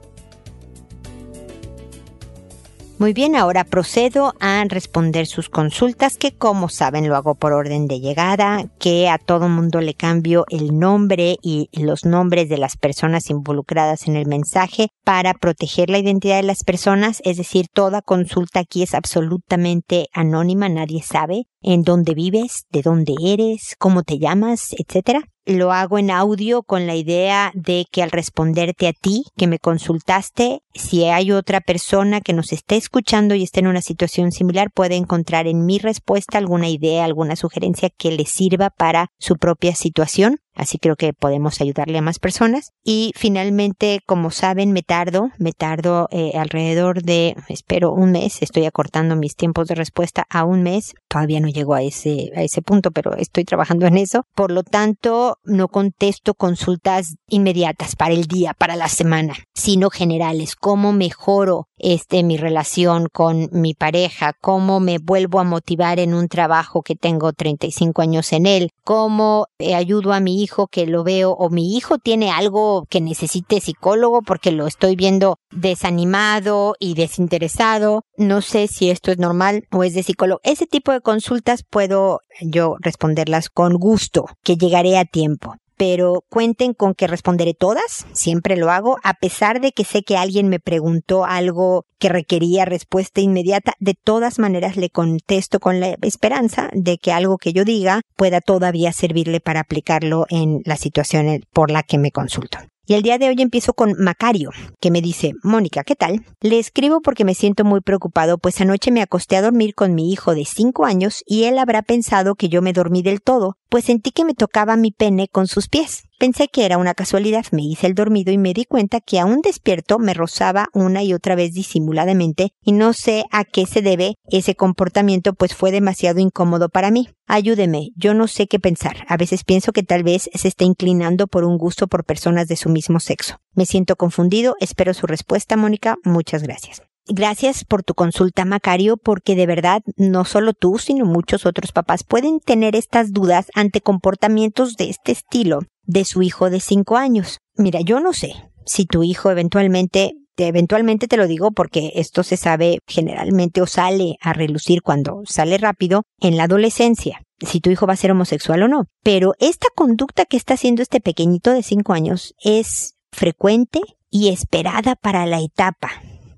Muy 3.03 3.11
bien, 3.11 3.35
ahora 3.35 3.65
procedo 3.65 4.33
a 4.39 4.63
responder 4.63 5.27
sus 5.27 5.50
consultas, 5.50 6.15
que 6.15 6.38
como 6.38 6.69
saben 6.69 7.09
lo 7.09 7.17
hago 7.17 7.35
por 7.35 7.51
orden 7.51 7.85
de 7.85 8.00
llegada, 8.00 8.63
que 8.79 9.09
a 9.09 9.17
todo 9.17 9.50
mundo 9.50 9.81
le 9.81 9.94
cambio 9.94 10.45
el 10.47 10.79
nombre 10.79 11.35
y 11.41 11.67
los 11.73 12.05
nombres 12.05 12.47
de 12.47 12.57
las 12.57 12.77
personas 12.77 13.29
involucradas 13.29 14.07
en 14.07 14.15
el 14.15 14.25
mensaje 14.25 14.88
para 15.03 15.33
proteger 15.33 15.89
la 15.89 15.97
identidad 15.97 16.38
de 16.38 16.44
las 16.44 16.63
personas, 16.63 17.21
es 17.25 17.35
decir, 17.35 17.65
toda 17.73 18.01
consulta 18.01 18.61
aquí 18.61 18.83
es 18.83 18.94
absolutamente 18.94 20.07
anónima, 20.13 20.69
nadie 20.69 21.03
sabe 21.03 21.44
en 21.61 21.83
dónde 21.83 22.13
vives, 22.13 22.67
de 22.69 22.83
dónde 22.83 23.15
eres, 23.21 23.75
cómo 23.77 24.03
te 24.03 24.17
llamas, 24.17 24.73
etcétera 24.77 25.25
lo 25.45 25.71
hago 25.71 25.97
en 25.97 26.11
audio 26.11 26.63
con 26.63 26.87
la 26.87 26.95
idea 26.95 27.51
de 27.53 27.85
que 27.91 28.03
al 28.03 28.11
responderte 28.11 28.87
a 28.87 28.93
ti, 28.93 29.25
que 29.35 29.47
me 29.47 29.59
consultaste, 29.59 30.61
si 30.73 31.05
hay 31.05 31.31
otra 31.31 31.61
persona 31.61 32.21
que 32.21 32.33
nos 32.33 32.51
esté 32.51 32.77
escuchando 32.77 33.35
y 33.35 33.43
esté 33.43 33.59
en 33.59 33.67
una 33.67 33.81
situación 33.81 34.31
similar, 34.31 34.71
puede 34.73 34.95
encontrar 34.95 35.47
en 35.47 35.65
mi 35.65 35.79
respuesta 35.79 36.37
alguna 36.37 36.69
idea, 36.69 37.05
alguna 37.05 37.35
sugerencia 37.35 37.89
que 37.89 38.11
le 38.11 38.25
sirva 38.25 38.69
para 38.69 39.07
su 39.19 39.35
propia 39.35 39.75
situación. 39.75 40.37
Así 40.55 40.77
creo 40.77 40.95
que 40.95 41.13
podemos 41.13 41.61
ayudarle 41.61 41.97
a 41.97 42.01
más 42.01 42.19
personas. 42.19 42.71
Y 42.83 43.11
finalmente, 43.15 44.01
como 44.05 44.31
saben, 44.31 44.71
me 44.71 44.83
tardo, 44.83 45.31
me 45.38 45.51
tardo 45.51 46.07
eh, 46.11 46.33
alrededor 46.35 47.01
de, 47.01 47.35
espero, 47.47 47.91
un 47.91 48.11
mes. 48.11 48.41
Estoy 48.41 48.65
acortando 48.65 49.15
mis 49.15 49.35
tiempos 49.35 49.67
de 49.67 49.75
respuesta 49.75 50.25
a 50.29 50.44
un 50.44 50.63
mes. 50.63 50.94
Todavía 51.07 51.39
no 51.39 51.47
llego 51.47 51.73
a 51.73 51.81
ese, 51.81 52.31
a 52.35 52.44
ese 52.44 52.61
punto, 52.61 52.91
pero 52.91 53.15
estoy 53.15 53.45
trabajando 53.45 53.88
en 53.88 53.97
eso. 53.97 54.25
Por 54.35 54.51
lo 54.51 54.63
tanto, 54.63 55.38
no 55.44 55.67
contesto 55.67 56.33
consultas 56.35 57.15
inmediatas 57.27 57.95
para 57.95 58.13
el 58.13 58.25
día, 58.25 58.53
para 58.53 58.75
la 58.75 58.89
semana, 58.89 59.35
sino 59.53 59.89
generales. 59.89 60.55
¿Cómo 60.55 60.94
mejoro 60.94 61.67
este, 61.77 62.23
mi 62.23 62.38
relación 62.38 63.07
con 63.11 63.50
mi 63.51 63.73
pareja? 63.73 64.33
¿Cómo 64.39 64.79
me 64.79 65.00
vuelvo 65.00 65.39
a 65.39 65.44
motivar 65.44 66.00
en 66.00 66.13
un 66.13 66.27
trabajo 66.27 66.81
que 66.81 66.95
tengo 66.95 67.33
35 67.33 68.01
años 68.01 68.33
en 68.33 68.45
él? 68.45 68.69
¿Cómo 68.83 69.47
eh, 69.57 69.75
ayudo 69.75 70.13
a 70.13 70.19
mi 70.19 70.42
hijo 70.43 70.67
que 70.67 70.85
lo 70.85 71.03
veo 71.03 71.31
o 71.31 71.49
mi 71.49 71.75
hijo 71.75 71.97
tiene 71.97 72.31
algo 72.31 72.85
que 72.89 73.01
necesite 73.01 73.59
psicólogo 73.59 74.21
porque 74.21 74.51
lo 74.51 74.67
estoy 74.67 74.95
viendo 74.95 75.37
desanimado 75.51 76.75
y 76.79 76.93
desinteresado. 76.93 78.03
No 78.17 78.41
sé 78.41 78.67
si 78.67 78.89
esto 78.89 79.11
es 79.11 79.17
normal 79.17 79.63
o 79.71 79.83
es 79.83 79.93
de 79.93 80.03
psicólogo. 80.03 80.41
Ese 80.43 80.67
tipo 80.67 80.91
de 80.91 81.01
consultas 81.01 81.63
puedo 81.67 82.19
yo 82.41 82.75
responderlas 82.79 83.49
con 83.49 83.73
gusto, 83.75 84.25
que 84.43 84.57
llegaré 84.57 84.97
a 84.97 85.05
tiempo 85.05 85.55
pero 85.77 86.23
cuenten 86.29 86.73
con 86.73 86.93
que 86.93 87.07
responderé 87.07 87.53
todas, 87.53 88.05
siempre 88.13 88.57
lo 88.57 88.71
hago, 88.71 88.97
a 89.03 89.13
pesar 89.13 89.61
de 89.61 89.71
que 89.71 89.83
sé 89.83 90.03
que 90.03 90.17
alguien 90.17 90.49
me 90.49 90.59
preguntó 90.59 91.25
algo 91.25 91.85
que 91.99 92.09
requería 92.09 92.65
respuesta 92.65 93.21
inmediata, 93.21 93.73
de 93.79 93.93
todas 93.93 94.39
maneras 94.39 94.77
le 94.77 94.89
contesto 94.89 95.59
con 95.59 95.79
la 95.79 95.95
esperanza 96.01 96.69
de 96.73 96.97
que 96.97 97.11
algo 97.11 97.37
que 97.37 97.53
yo 97.53 97.63
diga 97.63 98.01
pueda 98.15 98.41
todavía 98.41 98.91
servirle 98.91 99.39
para 99.39 99.62
aplicarlo 99.62 100.25
en 100.29 100.62
la 100.65 100.75
situación 100.75 101.43
por 101.53 101.71
la 101.71 101.83
que 101.83 101.98
me 101.98 102.12
consulto. 102.12 102.59
Y 102.86 102.95
el 102.95 103.01
día 103.01 103.17
de 103.17 103.29
hoy 103.29 103.36
empiezo 103.39 103.74
con 103.74 103.95
Macario, 103.98 104.50
que 104.81 104.91
me 104.91 105.01
dice, 105.01 105.31
Mónica, 105.41 105.86
¿qué 105.86 105.95
tal? 105.95 106.25
Le 106.41 106.59
escribo 106.59 107.00
porque 107.00 107.24
me 107.24 107.33
siento 107.33 107.63
muy 107.63 107.79
preocupado, 107.79 108.38
pues 108.38 108.59
anoche 108.59 108.91
me 108.91 109.01
acosté 109.01 109.38
a 109.38 109.41
dormir 109.41 109.74
con 109.74 109.95
mi 109.95 110.12
hijo 110.12 110.36
de 110.36 110.43
cinco 110.43 110.83
años 110.83 111.24
y 111.25 111.45
él 111.45 111.59
habrá 111.59 111.81
pensado 111.81 112.36
que 112.36 112.50
yo 112.50 112.62
me 112.62 112.74
dormí 112.74 113.01
del 113.01 113.21
todo, 113.21 113.55
pues 113.74 113.86
sentí 113.86 114.12
que 114.12 114.24
me 114.24 114.36
tocaba 114.36 114.77
mi 114.77 114.92
pene 114.92 115.27
con 115.27 115.48
sus 115.48 115.68
pies. 115.68 116.03
Pensé 116.20 116.48
que 116.48 116.63
era 116.63 116.77
una 116.77 116.94
casualidad, 116.94 117.44
me 117.51 117.63
hice 117.63 117.88
el 117.88 117.96
dormido 117.96 118.32
y 118.32 118.38
me 118.38 118.53
di 118.53 118.65
cuenta 118.65 119.01
que 119.01 119.20
aún 119.20 119.42
despierto 119.42 119.98
me 119.98 120.13
rozaba 120.13 120.68
una 120.74 121.01
y 121.01 121.12
otra 121.12 121.34
vez 121.34 121.53
disimuladamente 121.53 122.51
y 122.62 122.74
no 122.74 122.94
sé 122.94 123.24
a 123.32 123.46
qué 123.46 123.65
se 123.65 123.82
debe 123.82 124.13
ese 124.30 124.53
comportamiento 124.53 125.34
pues 125.34 125.56
fue 125.56 125.72
demasiado 125.72 126.20
incómodo 126.20 126.70
para 126.70 126.92
mí. 126.92 127.10
Ayúdeme, 127.25 127.89
yo 127.96 128.13
no 128.13 128.27
sé 128.27 128.46
qué 128.46 128.60
pensar. 128.60 129.08
A 129.08 129.18
veces 129.18 129.44
pienso 129.44 129.72
que 129.72 129.82
tal 129.82 130.03
vez 130.03 130.30
se 130.32 130.48
está 130.48 130.65
inclinando 130.65 131.25
por 131.25 131.44
un 131.44 131.58
gusto 131.58 131.88
por 131.88 132.06
personas 132.06 132.48
de 132.48 132.58
su 132.58 132.70
mismo 132.70 133.00
sexo. 133.00 133.38
Me 133.56 133.65
siento 133.65 133.96
confundido, 133.96 134.56
espero 134.60 134.94
su 134.94 135.08
respuesta, 135.08 135.58
Mónica. 135.58 135.96
Muchas 136.03 136.44
gracias. 136.44 136.84
Gracias 137.07 137.65
por 137.65 137.83
tu 137.83 137.93
consulta, 137.93 138.45
Macario, 138.45 138.98
porque 138.98 139.36
de 139.36 139.45
verdad 139.45 139.81
no 139.98 140.24
solo 140.24 140.53
tú, 140.53 140.77
sino 140.77 141.05
muchos 141.05 141.45
otros 141.45 141.72
papás 141.74 142.03
pueden 142.03 142.39
tener 142.39 142.75
estas 142.75 143.12
dudas 143.12 143.48
ante 143.55 143.81
comportamientos 143.81 144.75
de 144.75 144.89
este 144.89 145.12
estilo 145.12 145.60
de 145.83 146.05
su 146.05 146.22
hijo 146.22 146.50
de 146.50 146.62
cinco 146.62 146.95
años. 146.95 147.39
Mira, 147.55 147.81
yo 147.81 148.00
no 148.00 148.13
sé 148.13 148.33
si 148.65 148.86
tu 148.86 149.03
hijo 149.03 149.29
eventualmente 149.29 150.13
eventualmente 150.38 151.07
te 151.07 151.17
lo 151.17 151.27
digo 151.27 151.51
porque 151.51 151.91
esto 151.95 152.24
se 152.24 152.38
sabe 152.38 152.79
generalmente 152.88 153.62
o 153.62 153.67
sale 153.67 154.17
a 154.19 154.33
relucir 154.33 154.81
cuando 154.81 155.22
sale 155.25 155.57
rápido 155.57 156.03
en 156.19 156.38
la 156.38 156.45
adolescencia, 156.45 157.22
si 157.39 157.60
tu 157.60 157.69
hijo 157.69 157.86
va 157.86 157.93
a 157.93 157.98
ser 157.98 158.12
homosexual 158.12 158.63
o 158.63 158.67
no. 158.67 158.86
Pero 159.03 159.33
esta 159.39 159.67
conducta 159.75 160.25
que 160.25 160.38
está 160.38 160.55
haciendo 160.55 160.81
este 160.81 161.01
pequeñito 161.01 161.51
de 161.51 161.63
cinco 161.63 161.93
años 161.93 162.33
es 162.43 162.95
frecuente 163.12 163.81
y 164.10 164.29
esperada 164.29 164.95
para 164.95 165.25
la 165.25 165.39
etapa. 165.41 165.91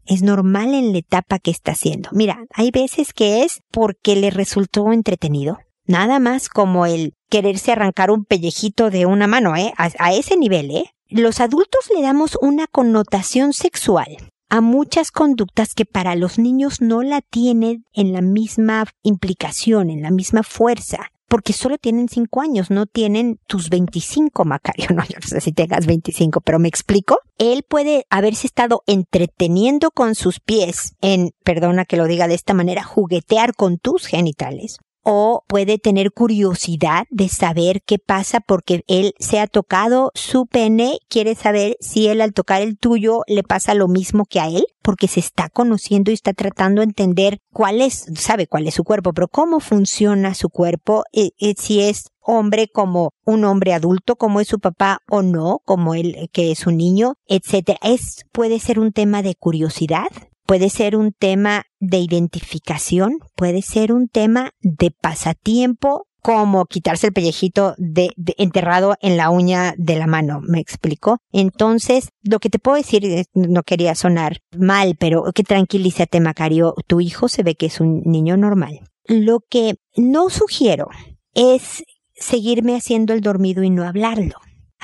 Es 0.06 0.22
normal 0.22 0.74
en 0.74 0.92
la 0.92 1.00
etapa 1.00 1.40
que 1.40 1.52
está 1.52 1.72
haciendo. 1.72 2.10
Mira, 2.12 2.46
hay 2.54 2.72
veces 2.72 3.14
que 3.14 3.44
es 3.44 3.62
porque 3.72 4.16
le 4.16 4.30
resultó 4.30 4.92
entretenido. 4.92 5.58
Nada 5.88 6.20
más 6.20 6.50
como 6.50 6.86
el 6.86 7.14
quererse 7.30 7.72
arrancar 7.72 8.12
un 8.12 8.26
pellejito 8.26 8.90
de 8.90 9.06
una 9.06 9.28
mano, 9.28 9.56
¿eh? 9.56 9.74
A, 9.78 10.14
ese 10.14 10.38
nivel, 10.38 10.72
¿eh? 10.72 10.86
Los 11.10 11.40
adultos 11.40 11.90
le 11.96 12.02
damos 12.02 12.38
una 12.42 12.68
connotación 12.68 13.54
sexual 13.54 14.18
a 14.50 14.62
muchas 14.62 15.12
conductas 15.12 15.74
que 15.74 15.86
para 15.86 16.16
los 16.16 16.40
niños 16.40 16.82
no 16.82 17.02
la 17.02 17.22
tienen 17.22 17.84
en 17.94 18.14
la 18.14 18.22
misma 18.22 18.86
implicación, 19.04 19.90
en 19.90 20.02
la 20.02 20.12
misma 20.12 20.44
fuerza 20.44 21.12
porque 21.36 21.52
solo 21.52 21.78
tienen 21.78 22.08
cinco 22.08 22.40
años, 22.40 22.72
no 22.72 22.86
tienen 22.86 23.42
tus 23.46 23.70
25, 23.70 24.46
Macario. 24.46 24.88
No, 24.96 25.04
yo 25.04 25.18
no 25.22 25.28
sé 25.28 25.42
si 25.42 25.52
tengas 25.52 25.86
25, 25.86 26.40
pero 26.40 26.60
me 26.60 26.70
explico. 26.70 27.20
Él 27.38 27.66
puede 27.68 28.06
haberse 28.10 28.48
estado 28.48 28.84
entreteniendo 28.88 29.92
con 29.92 30.16
sus 30.16 30.40
pies 30.40 30.94
en, 31.02 31.32
perdona 31.44 31.84
que 31.84 31.98
lo 31.98 32.06
diga 32.06 32.30
de 32.30 32.36
esta 32.36 32.54
manera, 32.54 32.84
juguetear 32.84 33.54
con 33.54 33.80
tus 33.80 34.06
genitales 34.06 34.78
o 35.06 35.44
puede 35.48 35.78
tener 35.78 36.12
curiosidad 36.12 37.06
de 37.12 37.30
saber 37.30 37.84
qué 37.86 38.00
pasa 38.00 38.40
porque 38.40 38.84
él 38.88 39.14
se 39.20 39.40
ha 39.40 39.46
tocado 39.46 40.12
su 40.16 40.48
pene, 40.48 40.98
quiere 41.08 41.36
saber 41.36 41.78
si 41.80 42.08
él 42.08 42.22
al 42.22 42.34
tocar 42.34 42.64
el 42.64 42.78
tuyo 42.78 43.22
le 43.28 43.44
pasa 43.44 43.76
lo 43.76 43.88
mismo 43.88 44.26
que 44.26 44.40
a 44.40 44.48
él, 44.48 44.66
porque 44.82 45.08
se 45.08 45.20
está 45.20 45.50
conociendo 45.50 46.10
y 46.10 46.16
está 46.16 46.34
tratando 46.34 46.82
de 46.82 46.86
entender 46.86 47.38
cuál 47.54 47.82
es, 47.82 48.08
sabe 48.16 48.48
cuál 48.48 48.68
es 48.68 48.74
su 48.74 48.84
cuerpo, 48.84 49.14
pero 49.14 49.28
cómo 49.28 49.60
funciona 49.60 50.34
su 50.34 50.50
cuerpo, 50.50 51.04
eh, 51.14 51.30
eh, 51.38 51.54
si 51.56 51.82
es 51.82 52.10
hombre 52.20 52.68
como 52.68 53.12
un 53.26 53.46
hombre 53.46 53.74
adulto, 53.74 54.16
como 54.16 54.40
es 54.40 54.48
su 54.48 54.60
papá 54.60 55.00
o 55.08 55.22
no, 55.22 55.60
como 55.66 55.94
él 55.94 56.30
que 56.34 56.52
es 56.52 56.66
un 56.66 56.78
niño, 56.78 57.14
etcétera. 57.28 57.78
Es 57.84 58.26
puede 58.32 58.60
ser 58.60 58.80
un 58.80 58.92
tema 58.92 59.22
de 59.22 59.36
curiosidad 59.36 60.08
puede 60.46 60.70
ser 60.70 60.96
un 60.96 61.12
tema 61.12 61.64
de 61.80 61.98
identificación, 61.98 63.20
puede 63.36 63.62
ser 63.62 63.92
un 63.92 64.08
tema 64.08 64.52
de 64.62 64.92
pasatiempo, 64.92 66.08
como 66.22 66.66
quitarse 66.66 67.08
el 67.08 67.14
pellejito 67.14 67.76
de, 67.78 68.10
enterrado 68.38 68.96
en 69.00 69.16
la 69.16 69.30
uña 69.30 69.76
de 69.78 69.96
la 69.96 70.08
mano, 70.08 70.40
¿me 70.42 70.60
explico? 70.60 71.20
Entonces, 71.32 72.10
lo 72.24 72.40
que 72.40 72.50
te 72.50 72.58
puedo 72.58 72.78
decir, 72.78 73.28
no 73.36 73.62
quería 73.62 73.94
sonar 73.94 74.40
mal, 74.58 74.96
pero 75.00 75.26
que 75.36 75.44
tranquilízate, 75.44 76.20
Macario, 76.22 76.74
tu 76.88 77.00
hijo 77.00 77.28
se 77.28 77.44
ve 77.44 77.54
que 77.54 77.68
es 77.68 77.80
un 77.80 78.02
niño 78.06 78.38
normal. 78.38 78.80
Lo 79.06 79.42
que 79.48 79.76
no 79.96 80.32
sugiero 80.32 80.88
es 81.36 81.84
seguirme 82.16 82.76
haciendo 82.76 83.14
el 83.14 83.22
dormido 83.22 83.62
y 83.62 83.70
no 83.70 83.84
hablarlo 83.84 84.36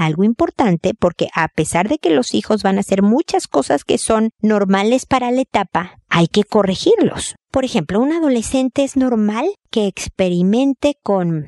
algo 0.05 0.23
importante 0.23 0.93
porque 0.93 1.27
a 1.33 1.47
pesar 1.47 1.89
de 1.89 1.97
que 1.97 2.09
los 2.09 2.33
hijos 2.33 2.63
van 2.63 2.77
a 2.77 2.81
hacer 2.81 3.01
muchas 3.01 3.47
cosas 3.47 3.83
que 3.83 3.97
son 3.97 4.29
normales 4.41 5.05
para 5.05 5.31
la 5.31 5.41
etapa, 5.41 5.99
hay 6.09 6.27
que 6.27 6.43
corregirlos. 6.43 7.35
Por 7.51 7.65
ejemplo, 7.65 7.99
un 7.99 8.11
adolescente 8.11 8.83
es 8.83 8.97
normal 8.97 9.45
que 9.69 9.87
experimente 9.87 10.95
con 11.03 11.45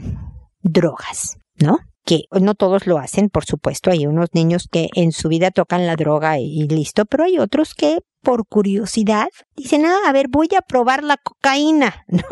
drogas, 0.61 1.37
¿no? 1.55 1.79
que 2.05 2.23
no 2.31 2.53
todos 2.53 2.85
lo 2.85 2.97
hacen, 2.97 3.29
por 3.29 3.45
supuesto, 3.45 3.89
hay 3.89 4.05
unos 4.07 4.29
niños 4.33 4.67
que 4.69 4.89
en 4.93 5.13
su 5.13 5.29
vida 5.29 5.51
tocan 5.51 5.87
la 5.87 5.95
droga 5.95 6.37
y 6.37 6.67
listo, 6.67 7.05
pero 7.05 7.23
hay 7.23 7.39
otros 7.39 7.73
que 7.73 7.99
por 8.21 8.45
curiosidad 8.47 9.27
dicen, 9.55 9.85
ah, 9.85 9.99
a 10.05 10.11
ver, 10.11 10.27
voy 10.29 10.49
a 10.57 10.61
probar 10.61 11.03
la 11.03 11.17
cocaína, 11.17 12.03
¿no? 12.07 12.23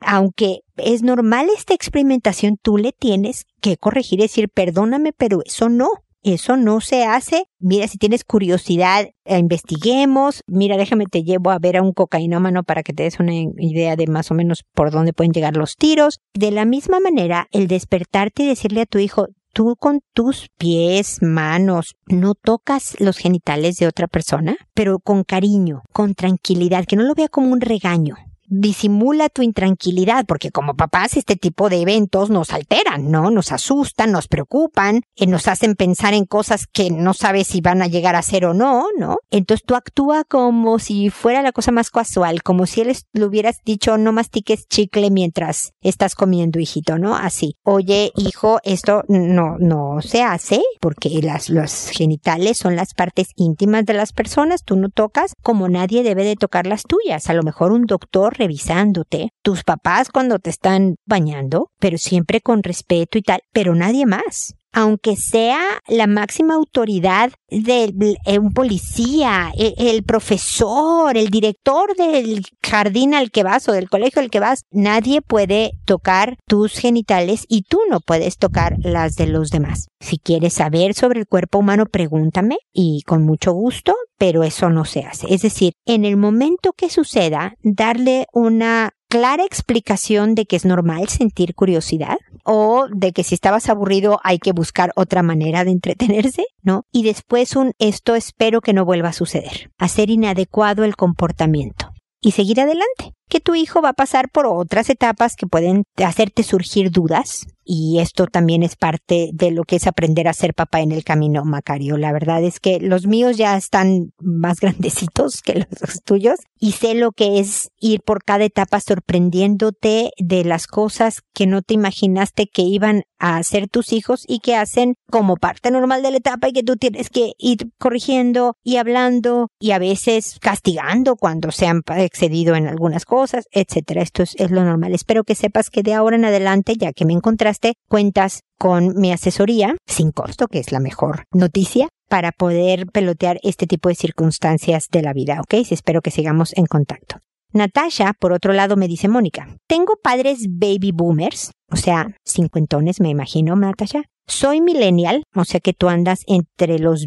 Aunque 0.00 0.60
es 0.76 1.02
normal 1.02 1.48
esta 1.54 1.74
experimentación, 1.74 2.58
tú 2.60 2.76
le 2.76 2.92
tienes 2.92 3.46
que 3.60 3.76
corregir 3.76 4.20
y 4.20 4.24
decir, 4.24 4.48
perdóname, 4.48 5.12
pero 5.12 5.40
eso 5.44 5.68
no. 5.68 5.88
Eso 6.22 6.56
no 6.56 6.80
se 6.80 7.04
hace. 7.04 7.44
Mira, 7.60 7.86
si 7.86 7.98
tienes 7.98 8.24
curiosidad, 8.24 9.06
eh, 9.24 9.38
investiguemos. 9.38 10.42
Mira, 10.48 10.76
déjame 10.76 11.06
te 11.06 11.22
llevo 11.22 11.52
a 11.52 11.60
ver 11.60 11.76
a 11.76 11.82
un 11.82 11.92
cocainómano 11.92 12.64
para 12.64 12.82
que 12.82 12.92
te 12.92 13.04
des 13.04 13.20
una 13.20 13.32
idea 13.32 13.94
de 13.94 14.08
más 14.08 14.32
o 14.32 14.34
menos 14.34 14.64
por 14.74 14.90
dónde 14.90 15.12
pueden 15.12 15.30
llegar 15.32 15.56
los 15.56 15.76
tiros. 15.76 16.18
De 16.34 16.50
la 16.50 16.64
misma 16.64 16.98
manera, 16.98 17.46
el 17.52 17.68
despertarte 17.68 18.42
y 18.42 18.48
decirle 18.48 18.80
a 18.80 18.86
tu 18.86 18.98
hijo, 18.98 19.28
tú 19.52 19.76
con 19.78 20.00
tus 20.14 20.48
pies, 20.58 21.18
manos, 21.22 21.94
no 22.08 22.34
tocas 22.34 22.96
los 22.98 23.18
genitales 23.18 23.76
de 23.76 23.86
otra 23.86 24.08
persona, 24.08 24.56
pero 24.74 24.98
con 24.98 25.22
cariño, 25.22 25.82
con 25.92 26.14
tranquilidad, 26.14 26.86
que 26.86 26.96
no 26.96 27.04
lo 27.04 27.14
vea 27.14 27.28
como 27.28 27.52
un 27.52 27.60
regaño 27.60 28.16
disimula 28.48 29.28
tu 29.28 29.42
intranquilidad, 29.42 30.26
porque 30.26 30.50
como 30.50 30.74
papás 30.74 31.16
este 31.16 31.36
tipo 31.36 31.68
de 31.68 31.82
eventos 31.82 32.30
nos 32.30 32.52
alteran, 32.52 33.10
¿no? 33.10 33.30
Nos 33.30 33.52
asustan, 33.52 34.12
nos 34.12 34.28
preocupan, 34.28 35.02
eh, 35.16 35.26
nos 35.26 35.48
hacen 35.48 35.74
pensar 35.74 36.14
en 36.14 36.24
cosas 36.24 36.66
que 36.66 36.90
no 36.90 37.14
sabes 37.14 37.48
si 37.48 37.60
van 37.60 37.82
a 37.82 37.86
llegar 37.86 38.16
a 38.16 38.22
ser 38.22 38.46
o 38.46 38.54
no, 38.54 38.86
¿no? 38.98 39.18
Entonces 39.30 39.64
tú 39.66 39.74
actúa 39.74 40.24
como 40.24 40.78
si 40.78 41.10
fuera 41.10 41.42
la 41.42 41.52
cosa 41.52 41.72
más 41.72 41.90
casual, 41.90 42.42
como 42.42 42.66
si 42.66 42.82
él 42.82 42.96
le 43.12 43.24
hubieras 43.24 43.58
dicho 43.64 43.98
no 43.98 44.12
mastiques 44.12 44.66
chicle 44.68 45.10
mientras 45.10 45.72
estás 45.80 46.14
comiendo, 46.14 46.58
hijito, 46.58 46.98
¿no? 46.98 47.16
Así. 47.16 47.56
Oye, 47.62 48.12
hijo, 48.16 48.58
esto 48.64 49.02
no, 49.08 49.56
no 49.58 50.00
se 50.02 50.22
hace 50.22 50.62
porque 50.80 51.20
las, 51.22 51.50
los 51.50 51.90
genitales 51.90 52.58
son 52.58 52.76
las 52.76 52.94
partes 52.94 53.28
íntimas 53.36 53.84
de 53.84 53.94
las 53.94 54.12
personas, 54.12 54.62
tú 54.64 54.76
no 54.76 54.88
tocas 54.88 55.34
como 55.42 55.68
nadie 55.68 56.02
debe 56.02 56.24
de 56.24 56.36
tocar 56.36 56.66
las 56.66 56.84
tuyas. 56.84 57.28
A 57.28 57.34
lo 57.34 57.42
mejor 57.42 57.72
un 57.72 57.86
doctor 57.86 58.35
revisándote, 58.36 59.30
tus 59.42 59.64
papás 59.64 60.10
cuando 60.10 60.38
te 60.38 60.50
están 60.50 60.96
bañando, 61.06 61.70
pero 61.78 61.98
siempre 61.98 62.40
con 62.40 62.62
respeto 62.62 63.18
y 63.18 63.22
tal, 63.22 63.40
pero 63.52 63.74
nadie 63.74 64.06
más 64.06 64.54
aunque 64.76 65.16
sea 65.16 65.58
la 65.88 66.06
máxima 66.06 66.54
autoridad 66.54 67.32
de 67.48 67.94
eh, 68.26 68.38
un 68.38 68.52
policía, 68.52 69.50
e, 69.56 69.72
el, 69.78 70.04
profesor, 70.04 71.16
el 71.16 71.28
director 71.28 71.96
del 71.96 72.44
jardín 72.62 73.14
al 73.14 73.30
que 73.30 73.42
vas 73.42 73.66
o 73.70 73.72
del 73.72 73.88
colegio 73.88 74.20
al 74.20 74.28
que 74.28 74.38
vas, 74.38 74.64
nadie 74.70 75.22
puede 75.22 75.72
tocar 75.86 76.36
tus 76.46 76.74
genitales 76.74 77.46
y 77.48 77.62
tú 77.62 77.80
no 77.88 78.00
puedes 78.00 78.36
tocar 78.36 78.76
las 78.82 79.16
de 79.16 79.28
los 79.28 79.48
demás. 79.48 79.88
Si 79.98 80.18
quieres 80.18 80.52
saber 80.52 80.92
sobre 80.92 81.20
el 81.20 81.26
cuerpo 81.26 81.60
humano, 81.60 81.86
pregúntame 81.86 82.58
y 82.70 83.00
con 83.06 83.24
mucho 83.24 83.52
gusto, 83.52 83.94
pero 84.18 84.44
eso 84.44 84.68
no 84.68 84.84
se 84.84 85.04
hace. 85.04 85.32
Es 85.32 85.40
decir, 85.40 85.72
en 85.86 86.04
el 86.04 86.18
momento 86.18 86.74
que 86.76 86.90
suceda, 86.90 87.54
darle 87.62 88.26
una 88.34 88.90
clara 89.16 89.44
explicación 89.44 90.34
de 90.34 90.44
que 90.44 90.56
es 90.56 90.66
normal 90.66 91.08
sentir 91.08 91.54
curiosidad 91.54 92.18
o 92.44 92.86
de 92.94 93.12
que 93.12 93.24
si 93.24 93.34
estabas 93.34 93.70
aburrido 93.70 94.20
hay 94.22 94.38
que 94.38 94.52
buscar 94.52 94.92
otra 94.94 95.22
manera 95.22 95.64
de 95.64 95.70
entretenerse, 95.70 96.44
¿no? 96.62 96.82
Y 96.92 97.02
después 97.02 97.56
un 97.56 97.72
esto 97.78 98.14
espero 98.14 98.60
que 98.60 98.74
no 98.74 98.84
vuelva 98.84 99.08
a 99.08 99.14
suceder. 99.14 99.70
Hacer 99.78 100.10
inadecuado 100.10 100.84
el 100.84 100.96
comportamiento 100.96 101.92
y 102.20 102.32
seguir 102.32 102.60
adelante. 102.60 103.14
Que 103.26 103.40
tu 103.40 103.54
hijo 103.54 103.80
va 103.80 103.90
a 103.90 103.94
pasar 103.94 104.28
por 104.30 104.46
otras 104.46 104.90
etapas 104.90 105.34
que 105.34 105.46
pueden 105.46 105.84
hacerte 105.96 106.42
surgir 106.42 106.90
dudas, 106.90 107.46
y 107.68 107.98
esto 107.98 108.26
también 108.28 108.62
es 108.62 108.76
parte 108.76 109.30
de 109.34 109.50
lo 109.50 109.64
que 109.64 109.76
es 109.76 109.88
aprender 109.88 110.28
a 110.28 110.32
ser 110.32 110.54
papá 110.54 110.80
en 110.80 110.92
el 110.92 111.02
camino, 111.02 111.44
Macario. 111.44 111.96
La 111.96 112.12
verdad 112.12 112.44
es 112.44 112.60
que 112.60 112.78
los 112.78 113.08
míos 113.08 113.36
ya 113.36 113.56
están 113.56 114.12
más 114.20 114.60
grandecitos 114.60 115.42
que 115.42 115.66
los 115.80 116.02
tuyos 116.04 116.38
y 116.58 116.72
sé 116.72 116.94
lo 116.94 117.10
que 117.10 117.40
es 117.40 117.70
ir 117.78 118.00
por 118.02 118.22
cada 118.22 118.44
etapa 118.44 118.80
sorprendiéndote 118.80 120.12
de 120.16 120.44
las 120.44 120.68
cosas 120.68 121.22
que 121.34 121.46
no 121.46 121.60
te 121.60 121.74
imaginaste 121.74 122.46
que 122.46 122.62
iban 122.62 123.02
a 123.18 123.38
hacer 123.38 123.68
tus 123.68 123.92
hijos 123.92 124.24
y 124.28 124.40
que 124.40 124.56
hacen 124.56 124.94
como 125.10 125.36
parte 125.36 125.70
normal 125.70 126.02
de 126.02 126.10
la 126.10 126.18
etapa 126.18 126.48
y 126.48 126.52
que 126.52 126.62
tú 126.62 126.76
tienes 126.76 127.10
que 127.10 127.32
ir 127.38 127.70
corrigiendo 127.78 128.56
y 128.62 128.76
hablando 128.76 129.50
y 129.58 129.72
a 129.72 129.78
veces 129.78 130.38
castigando 130.40 131.16
cuando 131.16 131.50
se 131.50 131.66
han 131.66 131.82
excedido 131.96 132.54
en 132.54 132.68
algunas 132.68 133.04
cosas, 133.04 133.46
etcétera. 133.50 134.02
Esto 134.02 134.22
es, 134.22 134.34
es 134.36 134.50
lo 134.50 134.64
normal. 134.64 134.94
Espero 134.94 135.24
que 135.24 135.34
sepas 135.34 135.70
que 135.70 135.82
de 135.82 135.94
ahora 135.94 136.16
en 136.16 136.26
adelante, 136.26 136.76
ya 136.76 136.92
que 136.92 137.04
me 137.04 137.14
encontraste 137.14 137.55
cuentas 137.88 138.40
con 138.58 138.98
mi 138.98 139.12
asesoría 139.12 139.76
sin 139.86 140.10
costo, 140.12 140.48
que 140.48 140.58
es 140.58 140.72
la 140.72 140.80
mejor 140.80 141.24
noticia, 141.32 141.88
para 142.08 142.32
poder 142.32 142.86
pelotear 142.86 143.38
este 143.42 143.66
tipo 143.66 143.88
de 143.88 143.94
circunstancias 143.94 144.86
de 144.90 145.02
la 145.02 145.12
vida, 145.12 145.40
¿ok? 145.40 145.54
Espero 145.70 146.02
que 146.02 146.10
sigamos 146.10 146.56
en 146.56 146.66
contacto. 146.66 147.16
Natasha, 147.52 148.12
por 148.18 148.32
otro 148.32 148.52
lado, 148.52 148.76
me 148.76 148.88
dice 148.88 149.08
Mónica, 149.08 149.56
tengo 149.66 149.94
padres 150.02 150.46
baby 150.48 150.92
boomers, 150.92 151.52
o 151.70 151.76
sea, 151.76 152.08
cincuentones, 152.24 153.00
me 153.00 153.08
imagino, 153.08 153.56
Natasha. 153.56 154.02
Soy 154.26 154.60
millennial, 154.60 155.22
o 155.34 155.44
sea 155.44 155.60
que 155.60 155.72
tú 155.72 155.88
andas 155.88 156.20
entre 156.26 156.78
los 156.78 157.06